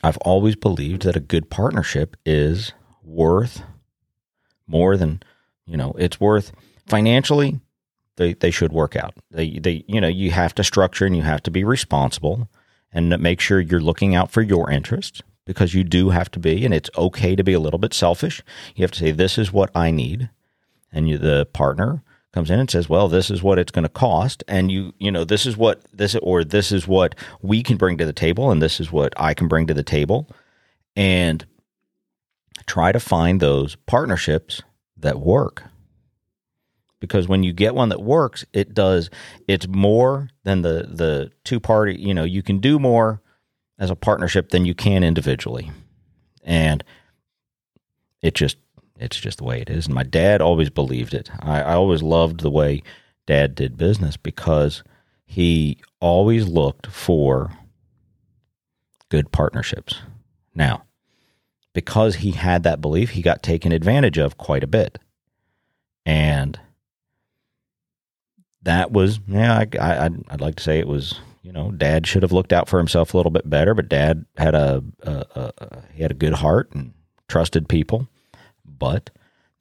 I've 0.04 0.18
always 0.18 0.54
believed 0.54 1.02
that 1.02 1.16
a 1.16 1.20
good 1.20 1.48
partnership 1.48 2.14
is 2.26 2.72
worth 3.02 3.62
more 4.66 4.98
than, 4.98 5.22
you 5.64 5.78
know, 5.78 5.94
it's 5.98 6.20
worth 6.20 6.52
financially. 6.86 7.58
They, 8.16 8.34
they 8.34 8.50
should 8.50 8.72
work 8.72 8.96
out. 8.96 9.14
They, 9.30 9.58
they, 9.58 9.84
you 9.88 10.00
know, 10.00 10.08
you 10.08 10.30
have 10.32 10.54
to 10.56 10.64
structure 10.64 11.06
and 11.06 11.16
you 11.16 11.22
have 11.22 11.42
to 11.44 11.50
be 11.50 11.64
responsible 11.64 12.48
and 12.92 13.18
make 13.20 13.40
sure 13.40 13.60
you're 13.60 13.80
looking 13.80 14.14
out 14.14 14.30
for 14.30 14.42
your 14.42 14.70
interests 14.70 15.22
because 15.46 15.74
you 15.74 15.82
do 15.82 16.10
have 16.10 16.30
to 16.32 16.38
be, 16.38 16.64
and 16.64 16.74
it's 16.74 16.90
okay 16.96 17.34
to 17.34 17.42
be 17.42 17.52
a 17.52 17.60
little 17.60 17.78
bit 17.78 17.94
selfish. 17.94 18.42
You 18.76 18.82
have 18.82 18.92
to 18.92 18.98
say, 18.98 19.10
this 19.10 19.38
is 19.38 19.52
what 19.52 19.70
I 19.74 19.90
need 19.90 20.28
and 20.92 21.08
you, 21.08 21.18
the 21.18 21.46
partner 21.52 22.02
comes 22.32 22.50
in 22.50 22.58
and 22.60 22.70
says, 22.70 22.88
"Well, 22.88 23.08
this 23.08 23.30
is 23.30 23.42
what 23.42 23.58
it's 23.58 23.72
going 23.72 23.84
to 23.84 23.88
cost, 23.88 24.44
and 24.46 24.70
you, 24.70 24.94
you 24.98 25.10
know, 25.10 25.24
this 25.24 25.46
is 25.46 25.56
what 25.56 25.82
this 25.92 26.14
or 26.16 26.44
this 26.44 26.72
is 26.72 26.86
what 26.86 27.14
we 27.40 27.62
can 27.62 27.76
bring 27.76 27.98
to 27.98 28.06
the 28.06 28.12
table, 28.12 28.50
and 28.50 28.62
this 28.62 28.80
is 28.80 28.92
what 28.92 29.12
I 29.16 29.34
can 29.34 29.48
bring 29.48 29.66
to 29.66 29.74
the 29.74 29.82
table," 29.82 30.28
and 30.96 31.44
try 32.66 32.92
to 32.92 33.00
find 33.00 33.40
those 33.40 33.76
partnerships 33.86 34.62
that 34.96 35.20
work. 35.20 35.64
Because 37.02 37.26
when 37.26 37.42
you 37.42 37.52
get 37.52 37.74
one 37.74 37.88
that 37.88 38.00
works, 38.00 38.44
it 38.52 38.74
does. 38.74 39.10
It's 39.48 39.66
more 39.66 40.30
than 40.44 40.62
the 40.62 40.88
the 40.88 41.32
two 41.42 41.58
party. 41.58 41.96
You 41.98 42.14
know, 42.14 42.22
you 42.22 42.44
can 42.44 42.60
do 42.60 42.78
more 42.78 43.20
as 43.76 43.90
a 43.90 43.96
partnership 43.96 44.50
than 44.50 44.64
you 44.64 44.72
can 44.72 45.02
individually, 45.02 45.72
and 46.44 46.84
it 48.22 48.36
just 48.36 48.56
it's 49.00 49.18
just 49.18 49.38
the 49.38 49.44
way 49.44 49.60
it 49.60 49.68
is. 49.68 49.86
And 49.86 49.96
my 49.96 50.04
dad 50.04 50.40
always 50.40 50.70
believed 50.70 51.12
it. 51.12 51.28
I, 51.40 51.62
I 51.62 51.74
always 51.74 52.04
loved 52.04 52.38
the 52.38 52.52
way 52.52 52.84
dad 53.26 53.56
did 53.56 53.76
business 53.76 54.16
because 54.16 54.84
he 55.24 55.78
always 55.98 56.46
looked 56.46 56.86
for 56.86 57.50
good 59.08 59.32
partnerships. 59.32 60.02
Now, 60.54 60.84
because 61.72 62.16
he 62.16 62.30
had 62.30 62.62
that 62.62 62.80
belief, 62.80 63.10
he 63.10 63.22
got 63.22 63.42
taken 63.42 63.72
advantage 63.72 64.18
of 64.18 64.38
quite 64.38 64.62
a 64.62 64.68
bit. 64.68 65.00
And 66.06 66.60
that 68.62 68.92
was, 68.92 69.20
yeah, 69.26 69.58
I, 69.58 69.78
I, 69.78 70.10
I'd 70.30 70.40
like 70.40 70.56
to 70.56 70.62
say 70.62 70.78
it 70.78 70.88
was, 70.88 71.18
you 71.42 71.52
know, 71.52 71.70
dad 71.72 72.06
should 72.06 72.22
have 72.22 72.32
looked 72.32 72.52
out 72.52 72.68
for 72.68 72.78
himself 72.78 73.12
a 73.12 73.16
little 73.16 73.32
bit 73.32 73.48
better, 73.48 73.74
but 73.74 73.88
dad 73.88 74.24
had 74.36 74.54
a, 74.54 74.82
a, 75.02 75.10
a, 75.10 75.52
a 75.58 75.82
he 75.92 76.02
had 76.02 76.12
a 76.12 76.14
good 76.14 76.34
heart 76.34 76.72
and 76.72 76.92
trusted 77.28 77.68
people. 77.68 78.08
But 78.64 79.10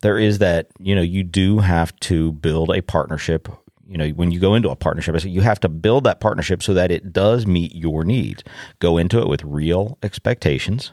there 0.02 0.18
is 0.18 0.40
that 0.40 0.68
you 0.80 0.96
know 0.96 1.02
you 1.02 1.24
do 1.24 1.60
have 1.60 1.98
to 2.02 2.34
build 2.34 2.70
a 2.72 2.82
partnership. 2.82 3.48
You 3.88 3.98
know 3.98 4.10
when 4.10 4.32
you 4.32 4.40
go 4.40 4.56
into 4.56 4.70
a 4.70 4.76
partnership 4.76 5.24
you 5.26 5.42
have 5.42 5.60
to 5.62 5.70
build 5.70 6.04
that 6.06 6.20
partnership 6.20 6.64
so 6.64 6.74
that 6.74 6.92
it 6.92 7.14
does 7.14 7.46
meet 7.48 7.76
your 7.76 8.04
needs. 8.04 8.44
Go 8.80 8.98
into 8.98 9.20
it 9.20 9.28
with 9.28 9.44
real 9.44 9.98
expectations 10.04 10.92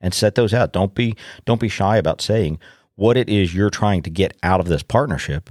and 0.00 0.12
set 0.12 0.34
those 0.34 0.52
out. 0.52 0.72
Don't 0.72 0.94
be 0.94 1.16
don't 1.44 1.60
be 1.60 1.68
shy 1.68 1.96
about 1.96 2.20
saying 2.20 2.58
what 2.94 3.16
it 3.16 3.28
is 3.28 3.54
you're 3.54 3.70
trying 3.70 4.02
to 4.02 4.10
get 4.10 4.36
out 4.42 4.60
of 4.60 4.66
this 4.66 4.82
partnership 4.82 5.50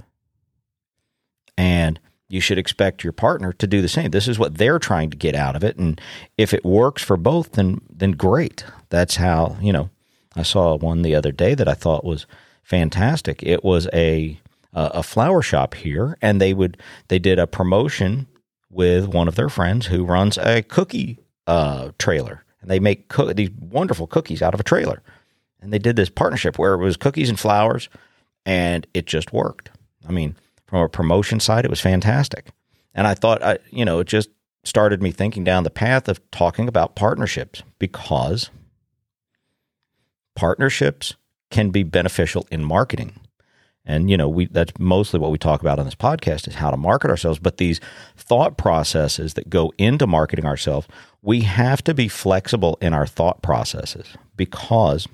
and 1.56 1.98
you 2.28 2.40
should 2.40 2.58
expect 2.58 3.04
your 3.04 3.12
partner 3.12 3.52
to 3.52 3.66
do 3.66 3.82
the 3.82 3.88
same. 3.88 4.10
This 4.10 4.28
is 4.28 4.38
what 4.38 4.56
they're 4.56 4.78
trying 4.78 5.10
to 5.10 5.16
get 5.16 5.34
out 5.34 5.56
of 5.56 5.64
it, 5.64 5.76
and 5.76 6.00
if 6.38 6.54
it 6.54 6.64
works 6.64 7.02
for 7.02 7.16
both, 7.16 7.52
then 7.52 7.80
then 7.90 8.12
great. 8.12 8.64
That's 8.88 9.16
how 9.16 9.56
you 9.60 9.72
know. 9.72 9.90
I 10.34 10.42
saw 10.42 10.76
one 10.76 11.02
the 11.02 11.14
other 11.14 11.30
day 11.30 11.54
that 11.54 11.68
I 11.68 11.74
thought 11.74 12.04
was 12.04 12.26
fantastic. 12.62 13.42
It 13.42 13.62
was 13.62 13.88
a 13.92 14.38
a 14.74 15.02
flower 15.02 15.42
shop 15.42 15.74
here, 15.74 16.16
and 16.22 16.40
they 16.40 16.54
would 16.54 16.78
they 17.08 17.18
did 17.18 17.38
a 17.38 17.46
promotion 17.46 18.26
with 18.70 19.08
one 19.08 19.28
of 19.28 19.34
their 19.34 19.50
friends 19.50 19.86
who 19.86 20.04
runs 20.04 20.38
a 20.38 20.62
cookie 20.62 21.18
uh, 21.46 21.90
trailer, 21.98 22.44
and 22.62 22.70
they 22.70 22.80
make 22.80 23.08
co- 23.08 23.32
these 23.32 23.50
wonderful 23.50 24.06
cookies 24.06 24.40
out 24.40 24.54
of 24.54 24.60
a 24.60 24.64
trailer. 24.64 25.02
And 25.60 25.72
they 25.72 25.78
did 25.78 25.96
this 25.96 26.08
partnership 26.08 26.58
where 26.58 26.74
it 26.74 26.78
was 26.78 26.96
cookies 26.96 27.28
and 27.28 27.38
flowers, 27.38 27.88
and 28.46 28.86
it 28.94 29.06
just 29.06 29.32
worked. 29.32 29.70
I 30.08 30.12
mean, 30.12 30.36
from 30.72 30.80
a 30.80 30.88
promotion 30.88 31.38
side, 31.38 31.66
it 31.66 31.70
was 31.70 31.82
fantastic. 31.82 32.48
And 32.94 33.06
I 33.06 33.12
thought, 33.12 33.42
I, 33.42 33.58
you 33.70 33.84
know, 33.84 33.98
it 33.98 34.06
just 34.06 34.30
started 34.64 35.02
me 35.02 35.10
thinking 35.10 35.44
down 35.44 35.64
the 35.64 35.70
path 35.70 36.08
of 36.08 36.18
talking 36.30 36.66
about 36.66 36.96
partnerships 36.96 37.62
because 37.78 38.48
partnerships 40.34 41.14
can 41.50 41.68
be 41.68 41.82
beneficial 41.82 42.46
in 42.50 42.64
marketing. 42.64 43.12
And 43.84 44.08
you 44.08 44.16
know, 44.16 44.30
we 44.30 44.46
that's 44.46 44.72
mostly 44.78 45.20
what 45.20 45.30
we 45.30 45.36
talk 45.36 45.60
about 45.60 45.78
on 45.78 45.84
this 45.84 45.94
podcast 45.94 46.48
is 46.48 46.54
how 46.54 46.70
to 46.70 46.78
market 46.78 47.10
ourselves, 47.10 47.38
but 47.38 47.58
these 47.58 47.78
thought 48.16 48.56
processes 48.56 49.34
that 49.34 49.50
go 49.50 49.74
into 49.76 50.06
marketing 50.06 50.46
ourselves, 50.46 50.88
we 51.20 51.42
have 51.42 51.84
to 51.84 51.92
be 51.92 52.08
flexible 52.08 52.78
in 52.80 52.94
our 52.94 53.06
thought 53.06 53.42
processes 53.42 54.06
because 54.36 55.06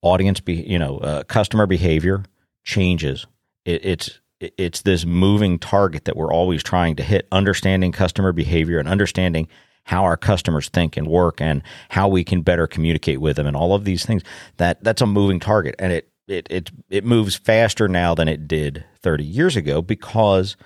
audience 0.00 0.40
be, 0.40 0.54
you 0.54 0.80
know, 0.80 0.98
uh, 0.98 1.22
customer 1.22 1.66
behavior 1.66 2.24
changes. 2.64 3.24
It, 3.64 3.84
it's 3.84 4.20
it's 4.40 4.82
this 4.82 5.04
moving 5.04 5.58
target 5.58 6.04
that 6.04 6.16
we're 6.16 6.32
always 6.32 6.62
trying 6.62 6.96
to 6.96 7.02
hit 7.02 7.28
understanding 7.30 7.92
customer 7.92 8.32
behavior 8.32 8.78
and 8.78 8.88
understanding 8.88 9.48
how 9.84 10.04
our 10.04 10.16
customers 10.16 10.68
think 10.68 10.96
and 10.96 11.06
work 11.06 11.40
and 11.40 11.62
how 11.88 12.08
we 12.08 12.24
can 12.24 12.42
better 12.42 12.66
communicate 12.66 13.20
with 13.20 13.36
them 13.36 13.46
and 13.46 13.56
all 13.56 13.74
of 13.74 13.84
these 13.84 14.04
things. 14.04 14.22
That 14.56 14.82
that's 14.82 15.02
a 15.02 15.06
moving 15.06 15.40
target. 15.40 15.74
And 15.78 15.92
it 15.92 16.08
it 16.28 16.46
it 16.50 16.70
it 16.90 17.04
moves 17.04 17.34
faster 17.34 17.88
now 17.88 18.14
than 18.14 18.28
it 18.28 18.46
did 18.46 18.84
30 19.00 19.24
years 19.24 19.56
ago 19.56 19.82
because 19.82 20.56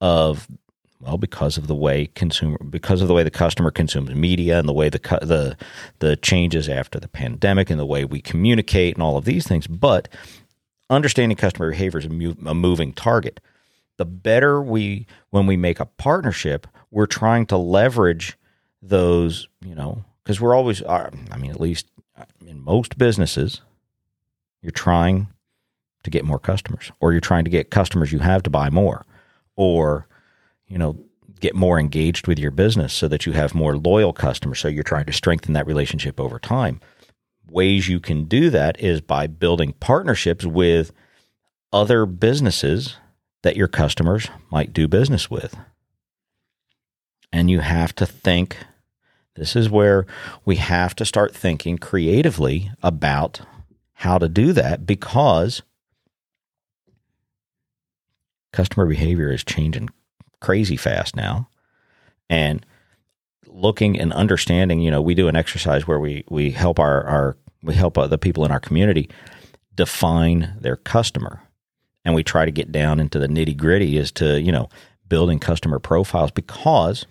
of 0.00 0.48
well 1.00 1.18
because 1.18 1.56
of 1.56 1.68
the 1.68 1.74
way 1.74 2.06
consumer 2.06 2.58
because 2.58 3.02
of 3.02 3.08
the 3.08 3.14
way 3.14 3.22
the 3.22 3.30
customer 3.30 3.70
consumes 3.70 4.14
media 4.14 4.58
and 4.58 4.68
the 4.68 4.72
way 4.72 4.88
the 4.88 4.98
the 5.22 5.56
the 6.00 6.16
changes 6.16 6.68
after 6.68 6.98
the 6.98 7.08
pandemic 7.08 7.70
and 7.70 7.78
the 7.78 7.86
way 7.86 8.04
we 8.04 8.20
communicate 8.20 8.94
and 8.94 9.02
all 9.02 9.16
of 9.16 9.24
these 9.24 9.46
things. 9.46 9.66
But 9.66 10.08
understanding 10.90 11.36
customer 11.36 11.70
behavior 11.70 12.00
is 12.00 12.06
a, 12.06 12.48
a 12.48 12.54
moving 12.54 12.92
target 12.92 13.40
the 13.96 14.04
better 14.04 14.60
we 14.60 15.06
when 15.30 15.46
we 15.46 15.56
make 15.56 15.80
a 15.80 15.86
partnership 15.86 16.66
we're 16.90 17.06
trying 17.06 17.46
to 17.46 17.56
leverage 17.56 18.36
those 18.82 19.48
you 19.64 19.74
know 19.74 20.04
because 20.22 20.40
we're 20.40 20.54
always 20.54 20.82
uh, 20.82 21.10
i 21.32 21.36
mean 21.36 21.50
at 21.50 21.60
least 21.60 21.86
uh, 22.18 22.24
in 22.46 22.60
most 22.60 22.98
businesses 22.98 23.60
you're 24.62 24.72
trying 24.72 25.28
to 26.06 26.10
get 26.10 26.24
more 26.24 26.38
customers, 26.38 26.90
or 27.00 27.12
you're 27.12 27.20
trying 27.20 27.44
to 27.44 27.50
get 27.50 27.70
customers 27.70 28.12
you 28.12 28.20
have 28.20 28.42
to 28.44 28.50
buy 28.50 28.70
more, 28.70 29.04
or, 29.56 30.08
you 30.66 30.78
know, 30.78 30.96
get 31.40 31.54
more 31.54 31.78
engaged 31.78 32.26
with 32.26 32.38
your 32.38 32.50
business 32.50 32.94
so 32.94 33.06
that 33.08 33.26
you 33.26 33.32
have 33.32 33.54
more 33.54 33.76
loyal 33.76 34.12
customers. 34.12 34.58
So 34.58 34.68
you're 34.68 34.82
trying 34.82 35.04
to 35.06 35.12
strengthen 35.12 35.52
that 35.52 35.66
relationship 35.66 36.18
over 36.18 36.38
time. 36.38 36.80
Ways 37.48 37.88
you 37.88 38.00
can 38.00 38.24
do 38.24 38.50
that 38.50 38.80
is 38.80 39.00
by 39.00 39.26
building 39.26 39.72
partnerships 39.80 40.44
with 40.44 40.92
other 41.72 42.06
businesses 42.06 42.96
that 43.42 43.56
your 43.56 43.68
customers 43.68 44.28
might 44.50 44.72
do 44.72 44.88
business 44.88 45.30
with. 45.30 45.56
And 47.32 47.50
you 47.50 47.60
have 47.60 47.94
to 47.96 48.06
think 48.06 48.56
this 49.34 49.54
is 49.54 49.70
where 49.70 50.06
we 50.44 50.56
have 50.56 50.96
to 50.96 51.04
start 51.04 51.34
thinking 51.34 51.78
creatively 51.78 52.70
about 52.82 53.40
how 53.92 54.18
to 54.18 54.28
do 54.28 54.52
that 54.52 54.86
because 54.86 55.62
customer 58.52 58.86
behavior 58.86 59.30
is 59.30 59.44
changing 59.44 59.90
crazy 60.40 60.76
fast 60.76 61.14
now. 61.14 61.48
And 62.28 62.64
looking 63.56 63.98
and 63.98 64.12
understanding, 64.12 64.80
you 64.80 64.90
know, 64.90 65.00
we 65.00 65.14
do 65.14 65.28
an 65.28 65.36
exercise 65.36 65.86
where 65.86 65.98
we 65.98 66.24
we 66.28 66.50
help 66.50 66.78
our 66.78 67.04
our 67.06 67.36
we 67.62 67.74
help 67.74 67.94
the 67.94 68.18
people 68.18 68.44
in 68.44 68.52
our 68.52 68.60
community 68.60 69.08
define 69.74 70.56
their 70.60 70.76
customer. 70.76 71.42
And 72.04 72.14
we 72.14 72.22
try 72.22 72.44
to 72.44 72.52
get 72.52 72.70
down 72.70 73.00
into 73.00 73.18
the 73.18 73.26
nitty 73.26 73.56
gritty 73.56 73.98
as 73.98 74.12
to, 74.12 74.40
you 74.40 74.52
know, 74.52 74.68
building 75.08 75.40
customer 75.40 75.78
profiles 75.78 76.30
because 76.30 77.06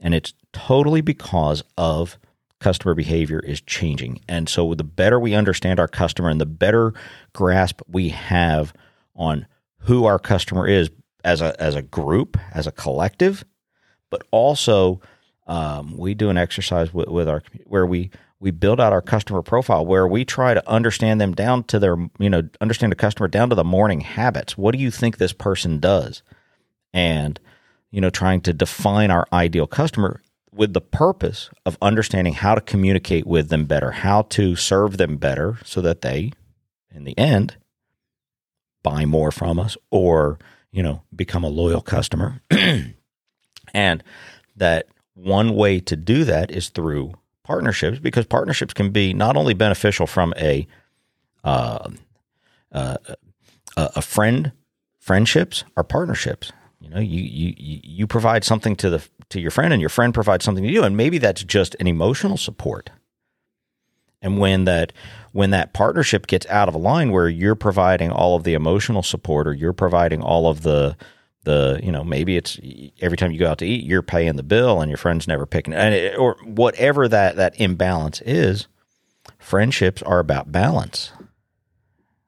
and 0.00 0.14
it's 0.14 0.34
totally 0.52 1.00
because 1.00 1.62
of 1.76 2.18
customer 2.60 2.94
behavior 2.94 3.40
is 3.40 3.60
changing. 3.60 4.20
And 4.28 4.48
so 4.48 4.74
the 4.74 4.84
better 4.84 5.18
we 5.18 5.34
understand 5.34 5.80
our 5.80 5.88
customer 5.88 6.30
and 6.30 6.40
the 6.40 6.46
better 6.46 6.94
grasp 7.34 7.80
we 7.88 8.10
have 8.10 8.72
on 9.14 9.46
who 9.80 10.04
our 10.04 10.18
customer 10.18 10.66
is 10.66 10.90
as 11.24 11.40
a 11.40 11.60
as 11.60 11.74
a 11.74 11.82
group, 11.82 12.38
as 12.52 12.66
a 12.66 12.72
collective, 12.72 13.44
but 14.10 14.26
also 14.30 15.00
um, 15.46 15.96
we 15.96 16.14
do 16.14 16.30
an 16.30 16.38
exercise 16.38 16.92
with, 16.92 17.08
with 17.08 17.28
our 17.28 17.42
where 17.64 17.86
we 17.86 18.10
we 18.40 18.50
build 18.50 18.80
out 18.80 18.92
our 18.92 19.02
customer 19.02 19.42
profile 19.42 19.86
where 19.86 20.06
we 20.06 20.24
try 20.24 20.54
to 20.54 20.68
understand 20.68 21.20
them 21.20 21.32
down 21.34 21.64
to 21.64 21.78
their 21.78 21.96
you 22.18 22.30
know 22.30 22.42
understand 22.60 22.92
the 22.92 22.96
customer 22.96 23.28
down 23.28 23.50
to 23.50 23.54
the 23.54 23.64
morning 23.64 24.00
habits. 24.00 24.56
What 24.56 24.74
do 24.74 24.78
you 24.80 24.90
think 24.90 25.16
this 25.16 25.32
person 25.32 25.78
does? 25.78 26.22
And 26.92 27.38
you 27.90 28.00
know 28.00 28.10
trying 28.10 28.40
to 28.42 28.52
define 28.52 29.10
our 29.10 29.26
ideal 29.32 29.66
customer 29.66 30.20
with 30.54 30.72
the 30.72 30.80
purpose 30.80 31.50
of 31.66 31.76
understanding 31.82 32.34
how 32.34 32.54
to 32.54 32.60
communicate 32.60 33.26
with 33.26 33.48
them 33.48 33.66
better, 33.66 33.90
how 33.90 34.22
to 34.22 34.54
serve 34.56 34.96
them 34.96 35.16
better 35.16 35.58
so 35.64 35.80
that 35.80 36.00
they, 36.00 36.32
in 36.90 37.04
the 37.04 37.18
end, 37.18 37.56
buy 38.82 39.04
more 39.04 39.32
from 39.32 39.58
us 39.58 39.76
or, 39.90 40.38
you 40.70 40.82
know, 40.82 41.02
become 41.14 41.42
a 41.42 41.48
loyal 41.48 41.80
customer. 41.80 42.40
and 43.74 44.04
that 44.56 44.86
one 45.14 45.54
way 45.54 45.80
to 45.80 45.96
do 45.96 46.24
that 46.24 46.50
is 46.50 46.68
through 46.68 47.14
partnerships 47.42 47.98
because 47.98 48.26
partnerships 48.26 48.74
can 48.74 48.90
be 48.90 49.12
not 49.12 49.36
only 49.36 49.54
beneficial 49.54 50.06
from 50.06 50.34
a 50.36 50.66
uh, 51.42 51.88
uh, 52.72 52.96
a 53.76 54.02
friend 54.02 54.52
friendships 54.98 55.64
are 55.76 55.84
partnerships 55.84 56.52
you 56.84 56.90
know, 56.90 57.00
you 57.00 57.22
you 57.22 57.80
you 57.82 58.06
provide 58.06 58.44
something 58.44 58.76
to 58.76 58.90
the 58.90 59.08
to 59.30 59.40
your 59.40 59.50
friend, 59.50 59.72
and 59.72 59.80
your 59.80 59.88
friend 59.88 60.12
provides 60.12 60.44
something 60.44 60.64
to 60.64 60.70
you, 60.70 60.84
and 60.84 60.96
maybe 60.96 61.16
that's 61.16 61.42
just 61.42 61.74
an 61.80 61.86
emotional 61.86 62.36
support. 62.36 62.90
And 64.20 64.38
when 64.38 64.64
that 64.64 64.92
when 65.32 65.48
that 65.50 65.72
partnership 65.72 66.26
gets 66.26 66.46
out 66.46 66.68
of 66.68 66.76
line, 66.76 67.10
where 67.10 67.28
you're 67.28 67.54
providing 67.54 68.10
all 68.10 68.36
of 68.36 68.44
the 68.44 68.52
emotional 68.52 69.02
support, 69.02 69.48
or 69.48 69.54
you're 69.54 69.72
providing 69.72 70.20
all 70.20 70.46
of 70.46 70.60
the 70.60 70.94
the 71.44 71.80
you 71.82 71.92
know 71.92 72.04
maybe 72.04 72.36
it's 72.36 72.58
every 73.00 73.16
time 73.16 73.30
you 73.30 73.38
go 73.38 73.50
out 73.50 73.58
to 73.58 73.66
eat, 73.66 73.84
you're 73.84 74.02
paying 74.02 74.36
the 74.36 74.42
bill, 74.42 74.80
and 74.80 74.90
your 74.90 74.98
friend's 74.98 75.28
never 75.28 75.46
picking, 75.46 75.74
and 75.74 75.94
it, 75.94 76.18
or 76.18 76.36
whatever 76.44 77.08
that 77.08 77.36
that 77.36 77.58
imbalance 77.60 78.20
is. 78.22 78.66
Friendships 79.38 80.02
are 80.02 80.18
about 80.18 80.52
balance, 80.52 81.12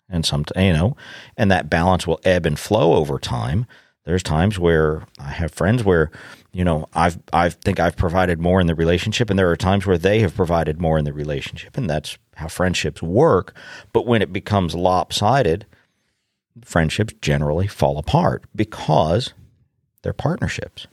and 0.08 0.24
some 0.24 0.44
you 0.56 0.72
know, 0.72 0.96
and 1.36 1.50
that 1.50 1.68
balance 1.68 2.06
will 2.06 2.20
ebb 2.24 2.46
and 2.46 2.58
flow 2.58 2.94
over 2.94 3.18
time 3.18 3.66
there's 4.06 4.22
times 4.22 4.56
where 4.58 5.02
I 5.18 5.30
have 5.30 5.50
friends 5.50 5.82
where, 5.84 6.12
you 6.52 6.64
know, 6.64 6.88
I've 6.94 7.18
I 7.32 7.50
think 7.50 7.80
I've 7.80 7.96
provided 7.96 8.40
more 8.40 8.60
in 8.60 8.68
the 8.68 8.74
relationship, 8.74 9.28
and 9.28 9.38
there 9.38 9.50
are 9.50 9.56
times 9.56 9.84
where 9.84 9.98
they 9.98 10.20
have 10.20 10.34
provided 10.34 10.80
more 10.80 10.96
in 10.96 11.04
the 11.04 11.12
relationship, 11.12 11.76
and 11.76 11.90
that's 11.90 12.16
how 12.36 12.46
friendships 12.46 13.02
work. 13.02 13.54
But 13.92 14.06
when 14.06 14.22
it 14.22 14.32
becomes 14.32 14.76
lopsided, 14.76 15.66
friendships 16.64 17.14
generally 17.20 17.66
fall 17.66 17.98
apart 17.98 18.44
because 18.54 19.34
they're 20.02 20.12
partnerships. 20.12 20.86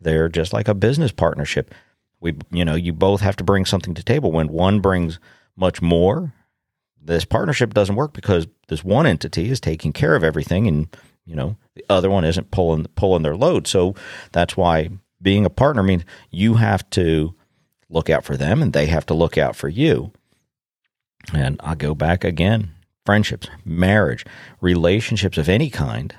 They're 0.00 0.28
just 0.28 0.52
like 0.52 0.68
a 0.68 0.74
business 0.74 1.12
partnership. 1.12 1.74
We, 2.20 2.36
you 2.50 2.64
know, 2.64 2.74
you 2.74 2.92
both 2.92 3.20
have 3.20 3.36
to 3.36 3.44
bring 3.44 3.64
something 3.64 3.94
to 3.94 4.02
table. 4.02 4.32
When 4.32 4.48
one 4.48 4.80
brings 4.80 5.18
much 5.56 5.82
more, 5.82 6.32
this 7.00 7.24
partnership 7.24 7.74
doesn't 7.74 7.96
work 7.96 8.12
because 8.12 8.46
this 8.68 8.84
one 8.84 9.06
entity 9.06 9.50
is 9.50 9.60
taking 9.60 9.92
care 9.92 10.14
of 10.14 10.22
everything 10.22 10.66
and 10.66 10.88
you 11.24 11.34
know 11.34 11.56
the 11.74 11.84
other 11.88 12.10
one 12.10 12.24
isn't 12.24 12.50
pulling 12.50 12.84
pulling 12.96 13.22
their 13.22 13.36
load 13.36 13.66
so 13.66 13.94
that's 14.32 14.56
why 14.56 14.90
being 15.20 15.44
a 15.44 15.50
partner 15.50 15.82
means 15.82 16.04
you 16.30 16.54
have 16.54 16.88
to 16.90 17.34
look 17.88 18.10
out 18.10 18.24
for 18.24 18.36
them 18.36 18.62
and 18.62 18.72
they 18.72 18.86
have 18.86 19.06
to 19.06 19.14
look 19.14 19.38
out 19.38 19.56
for 19.56 19.68
you 19.68 20.12
and 21.32 21.60
i 21.62 21.74
go 21.74 21.94
back 21.94 22.24
again 22.24 22.70
friendships 23.08 23.48
marriage 23.64 24.22
relationships 24.60 25.38
of 25.38 25.48
any 25.48 25.70
kind 25.70 26.14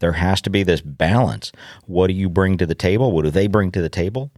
there 0.00 0.14
has 0.14 0.40
to 0.40 0.50
be 0.50 0.64
this 0.64 0.80
balance. 0.80 1.52
What 1.86 2.08
do 2.08 2.14
you 2.14 2.28
bring 2.28 2.58
to 2.58 2.66
the 2.66 2.74
table? 2.74 3.12
What 3.12 3.22
do 3.22 3.30
they 3.30 3.46
bring 3.46 3.70
to 3.70 3.80
the 3.80 3.88
table? 3.88 4.32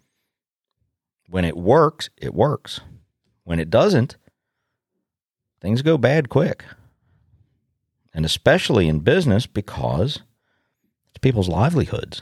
When 1.31 1.47
it 1.47 1.57
works 1.57 2.11
it 2.19 2.35
works. 2.35 2.81
When 3.45 3.59
it 3.59 3.71
doesn't 3.71 4.17
things 5.63 5.81
go 5.81 5.97
bad 5.97 6.29
quick. 6.29 6.67
And 8.13 8.27
especially 8.27 8.89
in 8.89 8.99
business 8.99 9.47
because 9.47 10.21
it's 11.09 11.19
people's 11.23 11.49
livelihoods. 11.49 12.21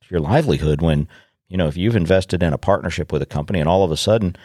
It's 0.00 0.10
your 0.10 0.20
livelihood 0.20 0.80
when, 0.80 1.06
you 1.50 1.58
know, 1.58 1.66
if 1.66 1.76
you've 1.76 1.96
invested 1.96 2.42
in 2.42 2.54
a 2.54 2.58
partnership 2.58 3.12
with 3.12 3.20
a 3.20 3.26
company 3.26 3.60
and 3.60 3.68
all 3.68 3.84
of 3.84 3.90
a 3.90 3.96
sudden, 3.98 4.36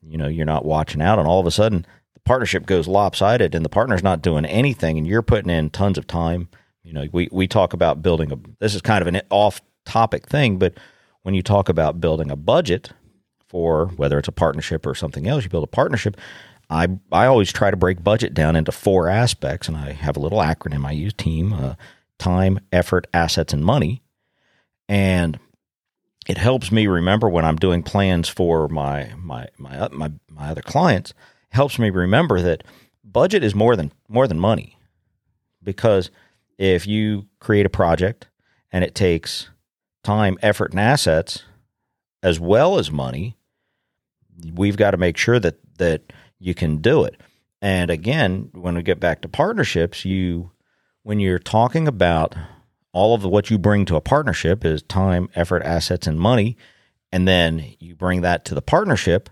you 0.00 0.16
know, 0.16 0.28
you're 0.28 0.46
not 0.46 0.64
watching 0.64 1.02
out 1.02 1.18
and 1.18 1.28
all 1.28 1.40
of 1.40 1.46
a 1.46 1.50
sudden 1.50 1.84
partnership 2.24 2.66
goes 2.66 2.88
lopsided 2.88 3.54
and 3.54 3.64
the 3.64 3.70
partner's 3.70 4.02
not 4.02 4.22
doing 4.22 4.44
anything 4.44 4.98
and 4.98 5.06
you're 5.06 5.22
putting 5.22 5.50
in 5.50 5.70
tons 5.70 5.98
of 5.98 6.06
time. 6.06 6.48
You 6.82 6.92
know, 6.92 7.06
we, 7.12 7.28
we 7.32 7.46
talk 7.46 7.72
about 7.72 8.02
building 8.02 8.32
a, 8.32 8.38
this 8.58 8.74
is 8.74 8.82
kind 8.82 9.02
of 9.02 9.08
an 9.08 9.20
off 9.30 9.60
topic 9.84 10.28
thing, 10.28 10.58
but 10.58 10.74
when 11.22 11.34
you 11.34 11.42
talk 11.42 11.68
about 11.68 12.00
building 12.00 12.30
a 12.30 12.36
budget 12.36 12.90
for 13.48 13.86
whether 13.96 14.18
it's 14.18 14.28
a 14.28 14.32
partnership 14.32 14.86
or 14.86 14.94
something 14.94 15.26
else, 15.26 15.44
you 15.44 15.50
build 15.50 15.64
a 15.64 15.68
partnership. 15.68 16.16
I 16.70 16.88
I 17.12 17.26
always 17.26 17.52
try 17.52 17.70
to 17.70 17.76
break 17.76 18.02
budget 18.02 18.34
down 18.34 18.56
into 18.56 18.72
four 18.72 19.08
aspects, 19.08 19.68
and 19.68 19.76
I 19.76 19.92
have 19.92 20.16
a 20.16 20.20
little 20.20 20.38
acronym 20.38 20.84
I 20.86 20.92
use: 20.92 21.12
team, 21.12 21.52
uh, 21.52 21.74
time, 22.18 22.58
effort, 22.72 23.06
assets, 23.12 23.52
and 23.52 23.64
money. 23.64 24.02
And 24.88 25.38
it 26.26 26.38
helps 26.38 26.72
me 26.72 26.86
remember 26.86 27.28
when 27.28 27.44
I'm 27.44 27.56
doing 27.56 27.82
plans 27.82 28.28
for 28.28 28.68
my 28.68 29.12
my 29.16 29.48
my 29.58 29.88
my, 29.92 30.12
my 30.28 30.48
other 30.48 30.62
clients. 30.62 31.14
Helps 31.54 31.78
me 31.78 31.88
remember 31.88 32.42
that 32.42 32.64
budget 33.04 33.44
is 33.44 33.54
more 33.54 33.76
than 33.76 33.92
more 34.08 34.26
than 34.26 34.40
money, 34.40 34.76
because 35.62 36.10
if 36.58 36.84
you 36.84 37.28
create 37.38 37.64
a 37.64 37.70
project 37.70 38.26
and 38.72 38.82
it 38.82 38.96
takes 38.96 39.50
time, 40.02 40.36
effort, 40.42 40.72
and 40.72 40.80
assets 40.80 41.44
as 42.24 42.40
well 42.40 42.76
as 42.76 42.90
money, 42.90 43.36
we've 44.52 44.76
got 44.76 44.90
to 44.90 44.96
make 44.96 45.16
sure 45.16 45.38
that 45.38 45.60
that 45.78 46.12
you 46.40 46.54
can 46.54 46.78
do 46.78 47.04
it. 47.04 47.20
And 47.62 47.88
again, 47.88 48.50
when 48.52 48.74
we 48.74 48.82
get 48.82 48.98
back 48.98 49.20
to 49.20 49.28
partnerships, 49.28 50.04
you 50.04 50.50
when 51.04 51.20
you're 51.20 51.38
talking 51.38 51.86
about 51.86 52.34
all 52.92 53.14
of 53.14 53.22
the, 53.22 53.28
what 53.28 53.48
you 53.48 53.58
bring 53.58 53.84
to 53.84 53.94
a 53.94 54.00
partnership 54.00 54.64
is 54.64 54.82
time, 54.82 55.28
effort, 55.36 55.62
assets, 55.62 56.08
and 56.08 56.18
money, 56.18 56.56
and 57.12 57.28
then 57.28 57.74
you 57.78 57.94
bring 57.94 58.22
that 58.22 58.44
to 58.46 58.56
the 58.56 58.62
partnership. 58.62 59.30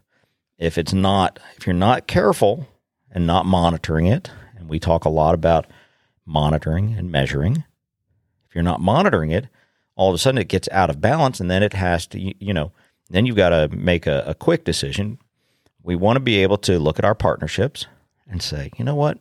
If 0.63 0.79
it's 0.79 0.93
not, 0.93 1.41
if 1.57 1.67
you're 1.67 1.75
not 1.75 2.07
careful 2.07 2.69
and 3.11 3.27
not 3.27 3.47
monitoring 3.47 4.07
it, 4.07 4.31
and 4.57 4.69
we 4.69 4.79
talk 4.79 5.05
a 5.05 5.09
lot 5.09 5.35
about 5.35 5.67
monitoring 6.25 6.95
and 6.97 7.11
measuring, 7.11 7.65
if 8.49 8.55
you're 8.55 8.63
not 8.63 8.81
monitoring 8.81 9.33
it, 9.33 9.49
all 9.97 10.09
of 10.09 10.15
a 10.15 10.19
sudden 10.19 10.39
it 10.39 10.47
gets 10.47 10.69
out 10.71 10.89
of 10.89 11.01
balance, 11.01 11.41
and 11.41 11.51
then 11.51 11.65
it 11.65 11.73
has 11.73 12.07
to, 12.07 12.21
you 12.21 12.55
know, 12.55 12.71
then 13.11 13.27
you've 13.27 13.35
got 13.35 13.49
to 13.49 13.77
make 13.77 14.07
a, 14.07 14.23
a 14.25 14.35
quick 14.37 14.63
decision. 14.63 15.19
We 15.83 15.97
want 15.97 16.15
to 16.15 16.21
be 16.21 16.45
able 16.45 16.59
to 16.59 16.79
look 16.79 17.01
at 17.01 17.05
our 17.05 17.17
partnerships 17.17 17.87
and 18.29 18.41
say, 18.41 18.71
you 18.79 18.85
know 18.85 18.95
what? 18.95 19.19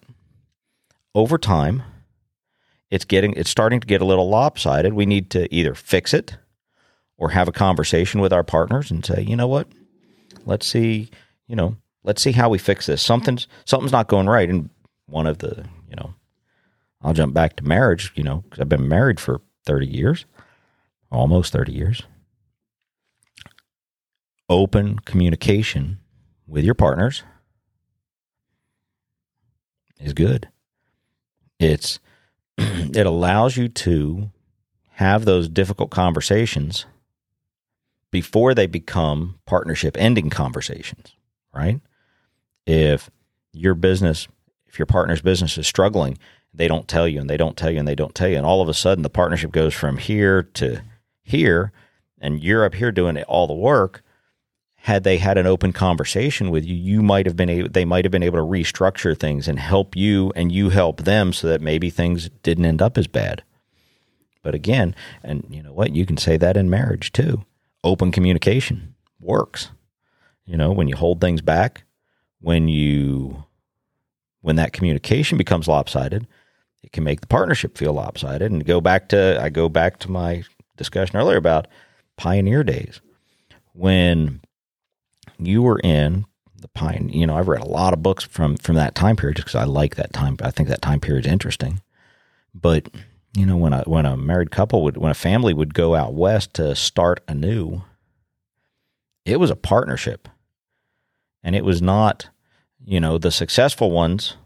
Over 1.15 1.39
time, 1.39 1.82
it's 2.91 3.04
getting 3.04 3.34
it's 3.34 3.49
starting 3.49 3.80
to 3.80 3.88
get 3.88 4.01
a 4.01 4.06
little 4.06 4.30
lopsided. 4.30 4.93
We 4.93 5.08
need 5.08 5.32
to 5.32 5.51
either 5.51 5.73
fix 5.73 6.13
it 6.13 6.38
or 7.17 7.30
have 7.30 7.47
a 7.47 7.51
conversation 7.51 8.21
with 8.21 8.32
our 8.32 8.43
partners 8.43 8.91
and 8.91 9.04
say, 9.04 9.23
you 9.27 9.36
know 9.36 9.47
what? 9.47 9.67
Let's 10.45 10.67
see, 10.67 11.10
you 11.52 11.56
know, 11.56 11.76
let's 12.04 12.24
see 12.24 12.32
how 12.32 12.50
we 12.50 12.58
fix 12.58 12.88
this. 12.88 13.04
Something's 13.04 13.48
something's 13.66 13.92
not 13.92 14.08
going 14.08 14.28
right. 14.28 14.50
And 14.50 14.72
one 15.06 15.28
of 15.28 15.38
the, 15.38 15.66
you 15.88 15.96
know, 15.96 16.16
I'll 17.04 17.14
jump 17.14 17.36
back 17.36 17.58
to 17.58 17.64
marriage, 17.64 18.12
you 18.16 18.24
know, 18.24 18.38
because 18.38 18.60
I've 18.60 18.70
been 18.70 18.88
married 18.88 19.20
for 19.20 19.42
30 19.66 19.86
years, 19.86 20.26
almost 21.12 21.54
30 21.54 21.74
years 21.74 22.04
open 24.52 25.00
communication 25.00 25.98
with 26.46 26.66
your 26.66 26.74
partners 26.74 27.24
is 29.98 30.14
good. 30.14 30.50
It's 31.58 32.00
it 32.58 33.06
allows 33.06 33.56
you 33.56 33.70
to 33.70 34.30
have 34.96 35.24
those 35.24 35.48
difficult 35.48 35.90
conversations 35.90 36.86
before 38.12 38.54
they 38.54 38.68
become 38.68 39.40
partnership 39.46 39.96
ending 39.98 40.30
conversations, 40.30 41.16
right? 41.54 41.80
If 42.66 43.10
your 43.54 43.76
business, 43.76 44.28
if 44.68 44.80
your 44.80 44.86
partner's 44.86 45.22
business 45.22 45.58
is 45.58 45.68
struggling, 45.68 46.18
they 46.54 46.68
don't 46.68 46.88
tell 46.88 47.08
you 47.08 47.20
and 47.20 47.30
they 47.30 47.38
don't 47.38 47.58
tell 47.58 47.72
you 47.72 47.80
and 47.80 47.88
they 47.88 47.96
don't 47.96 48.16
tell 48.16 48.28
you 48.28 48.38
and 48.38 48.46
all 48.46 48.62
of 48.62 48.70
a 48.70 48.74
sudden 48.74 49.04
the 49.04 49.10
partnership 49.10 49.52
goes 49.52 49.74
from 49.74 49.98
here 49.98 50.44
to 50.44 50.82
here 51.24 51.72
and 52.20 52.44
you're 52.44 52.66
up 52.66 52.76
here 52.76 52.92
doing 52.92 53.22
all 53.24 53.48
the 53.48 53.54
work 53.54 54.04
had 54.84 55.04
they 55.04 55.18
had 55.18 55.38
an 55.38 55.46
open 55.46 55.72
conversation 55.72 56.50
with 56.50 56.66
you, 56.66 56.76
you 56.76 57.04
might 57.04 57.28
have 57.28 57.36
been 57.36 57.50
able, 57.50 57.70
they 57.70 57.86
might 57.86 58.04
have 58.04 58.12
been 58.12 58.24
able 58.24 58.40
to 58.40 58.44
restructure 58.44 59.18
things 59.18 59.48
and 59.48 59.60
help 59.60 59.96
you 59.96 60.34
and 60.36 60.52
you 60.52 60.70
help 60.70 61.04
them 61.04 61.32
so 61.32 61.48
that 61.48 61.62
maybe 61.62 61.92
things 61.92 62.30
didn't 62.42 62.66
end 62.66 62.82
up 62.82 62.98
as 62.98 63.06
bad. 63.06 63.44
But 64.42 64.56
again, 64.56 64.96
and 65.22 65.46
you 65.52 65.62
know 65.62 65.72
what, 65.72 65.96
you 65.96 66.06
can 66.08 66.18
say 66.18 66.36
that 66.38 66.58
in 66.58 66.68
marriage 66.68 67.12
too. 67.12 67.46
Open 67.84 68.12
communication 68.12 68.96
works. 69.20 69.70
You 70.45 70.58
know, 70.58 70.71
when 70.71 70.88
you 70.88 70.95
hold 70.95 71.21
things 71.21 71.41
back, 71.41 71.84
when 72.39 72.67
you 72.67 73.43
when 74.41 74.56
that 74.56 74.73
communication 74.73 75.38
becomes 75.38 75.67
lopsided, 75.67 76.27
it 76.84 76.91
can 76.91 77.04
make 77.04 77.21
the 77.21 77.27
partnership 77.27 77.77
feel 77.77 77.93
lopsided. 77.93 78.51
And 78.51 78.65
go 78.65 78.82
back 78.82 79.10
to 79.10 79.39
I 79.41 79.49
go 79.49 79.69
back 79.69 79.99
to 79.99 80.12
my 80.12 80.43
discussion 80.77 81.17
earlier 81.17 81.38
about 81.38 81.67
pioneer 82.17 82.63
days. 82.63 83.01
When 83.73 84.41
you 85.38 85.62
were 85.62 85.80
in 85.84 86.25
the 86.62 86.67
pine. 86.69 87.10
You 87.12 87.27
know, 87.27 87.36
I've 87.36 87.47
read 87.47 87.62
a 87.62 87.67
lot 87.67 87.93
of 87.93 88.04
books 88.04 88.23
from 88.23 88.56
from 88.58 88.75
that 88.75 88.95
time 88.95 89.15
period 89.15 89.38
just 89.38 89.47
because 89.47 89.62
I 89.62 89.65
like 89.65 89.95
that 89.95 90.13
time. 90.13 90.38
I 90.41 90.51
think 90.51 90.69
that 90.69 90.82
time 90.82 90.99
period 90.99 91.25
is 91.25 91.32
interesting. 91.32 91.82
But 92.54 92.89
you 93.36 93.45
know, 93.45 93.58
when 93.58 93.73
a 93.73 93.82
when 93.84 94.06
a 94.06 94.15
married 94.15 94.51
couple 94.51 94.84
would 94.84 94.97
when 94.97 95.12
a 95.12 95.15
family 95.15 95.54
would 95.54 95.73
go 95.73 95.95
out 95.95 96.13
west 96.13 96.54
to 96.56 96.75
start 96.75 97.21
anew, 97.27 97.82
it 99.25 99.39
was 99.39 99.51
a 99.51 99.55
partnership, 99.55 100.27
and 101.43 101.55
it 101.55 101.65
was 101.65 101.81
not. 101.81 102.29
You 102.84 102.99
know, 102.99 103.19
the 103.19 103.31
successful 103.31 103.91
ones 103.91 104.38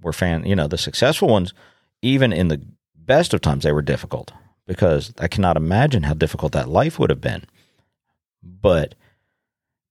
were 0.00 0.12
fan. 0.12 0.44
You 0.44 0.56
know, 0.56 0.66
the 0.66 0.78
successful 0.78 1.28
ones, 1.28 1.54
even 2.02 2.32
in 2.32 2.48
the 2.48 2.60
best 2.96 3.32
of 3.32 3.40
times, 3.40 3.62
they 3.62 3.72
were 3.72 3.82
difficult 3.82 4.32
because 4.66 5.12
I 5.18 5.28
cannot 5.28 5.56
imagine 5.56 6.02
how 6.02 6.14
difficult 6.14 6.52
that 6.52 6.68
life 6.68 6.98
would 6.98 7.10
have 7.10 7.20
been. 7.20 7.44
But 8.42 8.94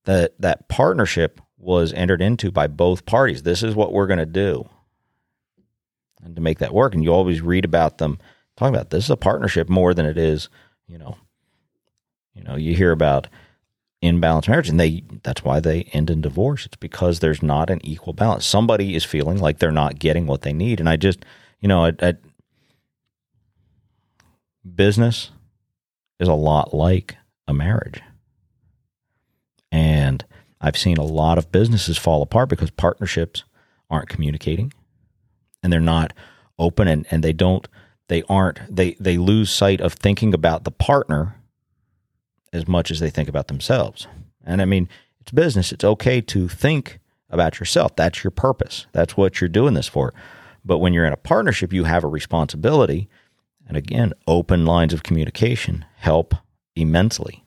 that 0.04 0.34
that 0.40 0.68
partnership 0.68 1.40
was 1.56 1.92
entered 1.94 2.20
into 2.20 2.50
by 2.50 2.66
both 2.66 3.06
parties. 3.06 3.42
This 3.42 3.62
is 3.62 3.74
what 3.74 3.92
we're 3.92 4.06
going 4.06 4.18
to 4.18 4.26
do, 4.26 4.68
and 6.22 6.36
to 6.36 6.42
make 6.42 6.58
that 6.58 6.74
work. 6.74 6.94
And 6.94 7.02
you 7.02 7.12
always 7.12 7.40
read 7.40 7.64
about 7.64 7.98
them 7.98 8.18
talking 8.56 8.74
about 8.74 8.90
this 8.90 9.04
is 9.04 9.10
a 9.10 9.16
partnership 9.16 9.68
more 9.68 9.94
than 9.94 10.06
it 10.06 10.18
is, 10.18 10.48
you 10.86 10.98
know, 10.98 11.16
you 12.34 12.42
know, 12.42 12.56
you 12.56 12.74
hear 12.74 12.92
about 12.92 13.28
imbalanced 14.04 14.48
marriage, 14.48 14.68
and 14.68 14.78
they 14.78 15.02
that's 15.22 15.44
why 15.44 15.60
they 15.60 15.82
end 15.92 16.10
in 16.10 16.20
divorce. 16.20 16.66
It's 16.66 16.76
because 16.76 17.20
there's 17.20 17.42
not 17.42 17.70
an 17.70 17.80
equal 17.84 18.12
balance. 18.12 18.46
Somebody 18.46 18.94
is 18.94 19.04
feeling 19.04 19.38
like 19.38 19.58
they're 19.58 19.70
not 19.72 19.98
getting 19.98 20.26
what 20.26 20.42
they 20.42 20.52
need, 20.52 20.80
and 20.80 20.88
I 20.88 20.96
just, 20.96 21.24
you 21.60 21.68
know, 21.68 21.84
I, 21.86 21.92
I, 22.00 22.14
business 24.74 25.30
is 26.18 26.28
a 26.28 26.34
lot 26.34 26.72
like 26.72 27.16
a 27.46 27.52
marriage 27.52 28.00
and 29.74 30.24
I've 30.60 30.78
seen 30.78 30.98
a 30.98 31.04
lot 31.04 31.36
of 31.36 31.50
businesses 31.50 31.98
fall 31.98 32.22
apart 32.22 32.48
because 32.48 32.70
partnerships 32.70 33.42
aren't 33.90 34.08
communicating 34.08 34.72
and 35.62 35.72
they're 35.72 35.80
not 35.80 36.12
open 36.58 36.86
and, 36.86 37.06
and 37.10 37.24
they 37.24 37.32
don't 37.32 37.66
they 38.08 38.22
aren't 38.28 38.60
they 38.74 38.94
they 39.00 39.18
lose 39.18 39.50
sight 39.50 39.80
of 39.80 39.94
thinking 39.94 40.32
about 40.32 40.62
the 40.62 40.70
partner 40.70 41.34
as 42.54 42.68
much 42.68 42.90
as 42.90 43.00
they 43.00 43.10
think 43.10 43.28
about 43.28 43.48
themselves. 43.48 44.06
And 44.46 44.62
I 44.62 44.64
mean, 44.64 44.88
it's 45.20 45.32
business. 45.32 45.72
It's 45.72 45.84
okay 45.84 46.20
to 46.20 46.48
think 46.48 47.00
about 47.28 47.58
yourself. 47.58 47.96
That's 47.96 48.22
your 48.22 48.30
purpose. 48.30 48.86
That's 48.92 49.16
what 49.16 49.40
you're 49.40 49.48
doing 49.48 49.74
this 49.74 49.88
for. 49.88 50.14
But 50.64 50.78
when 50.78 50.92
you're 50.92 51.04
in 51.04 51.12
a 51.12 51.18
partnership, 51.18 51.72
you 51.72 51.84
have 51.84 52.04
a 52.04 52.08
responsibility. 52.08 53.08
And 53.66 53.76
again, 53.76 54.12
open 54.26 54.64
lines 54.64 54.92
of 54.92 55.02
communication 55.02 55.84
help 55.96 56.34
immensely 56.76 57.44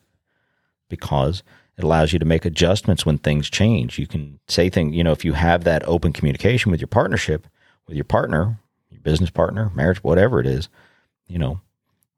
because 0.89 1.41
it 1.77 1.83
allows 1.83 2.11
you 2.11 2.19
to 2.19 2.25
make 2.25 2.43
adjustments 2.43 3.05
when 3.05 3.17
things 3.17 3.49
change. 3.49 3.97
You 3.97 4.07
can 4.07 4.39
say 4.47 4.69
things, 4.69 4.95
you 4.95 5.03
know, 5.03 5.11
if 5.11 5.23
you 5.23 5.33
have 5.33 5.63
that 5.63 5.87
open 5.87 6.11
communication 6.11 6.71
with 6.71 6.81
your 6.81 6.87
partnership, 6.87 7.47
with 7.87 7.95
your 7.95 8.03
partner, 8.03 8.59
your 8.89 9.01
business 9.01 9.29
partner, 9.29 9.71
marriage, 9.73 10.03
whatever 10.03 10.39
it 10.39 10.47
is, 10.47 10.69
you 11.27 11.37
know, 11.37 11.61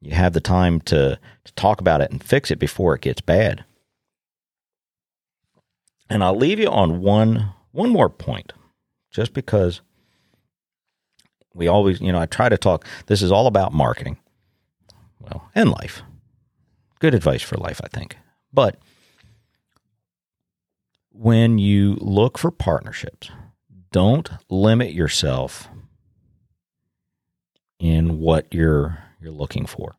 you 0.01 0.13
have 0.13 0.33
the 0.33 0.41
time 0.41 0.79
to, 0.81 1.19
to 1.43 1.53
talk 1.53 1.81
about 1.81 2.01
it 2.01 2.11
and 2.11 2.23
fix 2.23 2.51
it 2.51 2.59
before 2.59 2.95
it 2.95 3.01
gets 3.01 3.21
bad. 3.21 3.63
And 6.09 6.23
I'll 6.23 6.35
leave 6.37 6.59
you 6.59 6.69
on 6.69 7.01
one 7.01 7.53
one 7.71 7.91
more 7.91 8.09
point, 8.09 8.51
just 9.11 9.33
because 9.33 9.81
we 11.53 11.67
always, 11.67 12.01
you 12.01 12.11
know, 12.11 12.19
I 12.19 12.25
try 12.25 12.49
to 12.49 12.57
talk. 12.57 12.85
This 13.05 13.21
is 13.21 13.31
all 13.31 13.45
about 13.45 13.73
marketing, 13.73 14.17
well, 15.19 15.49
and 15.53 15.69
life. 15.69 16.01
Good 16.99 17.13
advice 17.13 17.43
for 17.43 17.57
life, 17.57 17.79
I 17.83 17.87
think. 17.87 18.17
But 18.51 18.79
when 21.11 21.59
you 21.59 21.95
look 22.01 22.37
for 22.37 22.49
partnerships, 22.49 23.29
don't 23.91 24.29
limit 24.49 24.93
yourself 24.93 25.67
in 27.77 28.19
what 28.19 28.51
you're 28.53 28.97
you're 29.19 29.31
looking 29.31 29.65
for. 29.65 29.95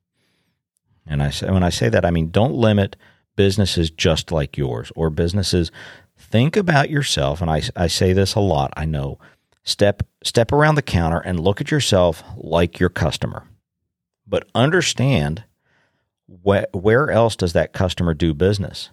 And 1.06 1.22
I 1.22 1.30
say 1.30 1.50
when 1.50 1.62
I 1.62 1.70
say 1.70 1.88
that, 1.88 2.04
I 2.04 2.10
mean 2.10 2.30
don't 2.30 2.54
limit 2.54 2.96
businesses 3.36 3.90
just 3.90 4.30
like 4.30 4.56
yours 4.56 4.92
or 4.94 5.10
businesses. 5.10 5.70
Think 6.16 6.56
about 6.56 6.90
yourself, 6.90 7.40
and 7.40 7.50
I, 7.50 7.62
I 7.74 7.86
say 7.86 8.12
this 8.12 8.34
a 8.34 8.40
lot. 8.40 8.72
I 8.76 8.84
know. 8.84 9.18
Step 9.64 10.02
step 10.22 10.52
around 10.52 10.74
the 10.74 10.82
counter 10.82 11.18
and 11.18 11.40
look 11.40 11.60
at 11.60 11.70
yourself 11.70 12.22
like 12.36 12.78
your 12.78 12.88
customer, 12.88 13.44
but 14.26 14.48
understand 14.54 15.44
wh- 16.26 16.64
where 16.72 17.10
else 17.10 17.36
does 17.36 17.52
that 17.52 17.72
customer 17.72 18.14
do 18.14 18.32
business, 18.34 18.90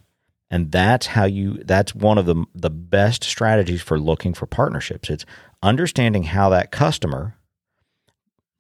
and 0.50 0.72
that's 0.72 1.08
how 1.08 1.26
you. 1.26 1.64
That's 1.64 1.96
one 1.96 2.18
of 2.18 2.26
the 2.26 2.46
the 2.54 2.70
best 2.70 3.24
strategies 3.24 3.82
for 3.82 4.00
looking 4.00 4.34
for 4.34 4.46
partnerships. 4.46 5.10
It's 5.10 5.26
understanding 5.64 6.24
how 6.24 6.50
that 6.50 6.72
customer 6.72 7.37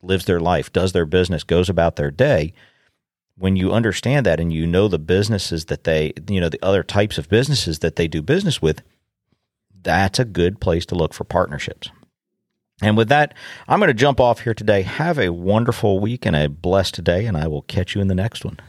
lives 0.01 0.25
their 0.25 0.39
life, 0.39 0.71
does 0.71 0.91
their 0.91 1.05
business, 1.05 1.43
goes 1.43 1.69
about 1.69 1.95
their 1.95 2.11
day, 2.11 2.53
when 3.37 3.55
you 3.55 3.71
understand 3.71 4.25
that 4.25 4.39
and 4.39 4.51
you 4.51 4.65
know 4.65 4.87
the 4.87 4.99
businesses 4.99 5.65
that 5.65 5.83
they, 5.83 6.13
you 6.29 6.41
know, 6.41 6.49
the 6.49 6.63
other 6.63 6.83
types 6.83 7.17
of 7.17 7.29
businesses 7.29 7.79
that 7.79 7.95
they 7.95 8.07
do 8.07 8.21
business 8.21 8.61
with, 8.61 8.81
that's 9.83 10.19
a 10.19 10.25
good 10.25 10.59
place 10.59 10.85
to 10.87 10.95
look 10.95 11.13
for 11.13 11.23
partnerships. 11.23 11.89
And 12.81 12.97
with 12.97 13.09
that, 13.09 13.33
I'm 13.67 13.79
going 13.79 13.87
to 13.87 13.93
jump 13.93 14.19
off 14.19 14.41
here 14.41 14.53
today. 14.53 14.83
Have 14.83 15.17
a 15.17 15.29
wonderful 15.29 15.99
week 15.99 16.25
and 16.25 16.35
a 16.35 16.49
blessed 16.49 17.03
day, 17.03 17.25
and 17.25 17.35
I 17.35 17.47
will 17.47 17.63
catch 17.63 17.95
you 17.95 18.01
in 18.01 18.07
the 18.07 18.15
next 18.15 18.45
one. 18.45 18.59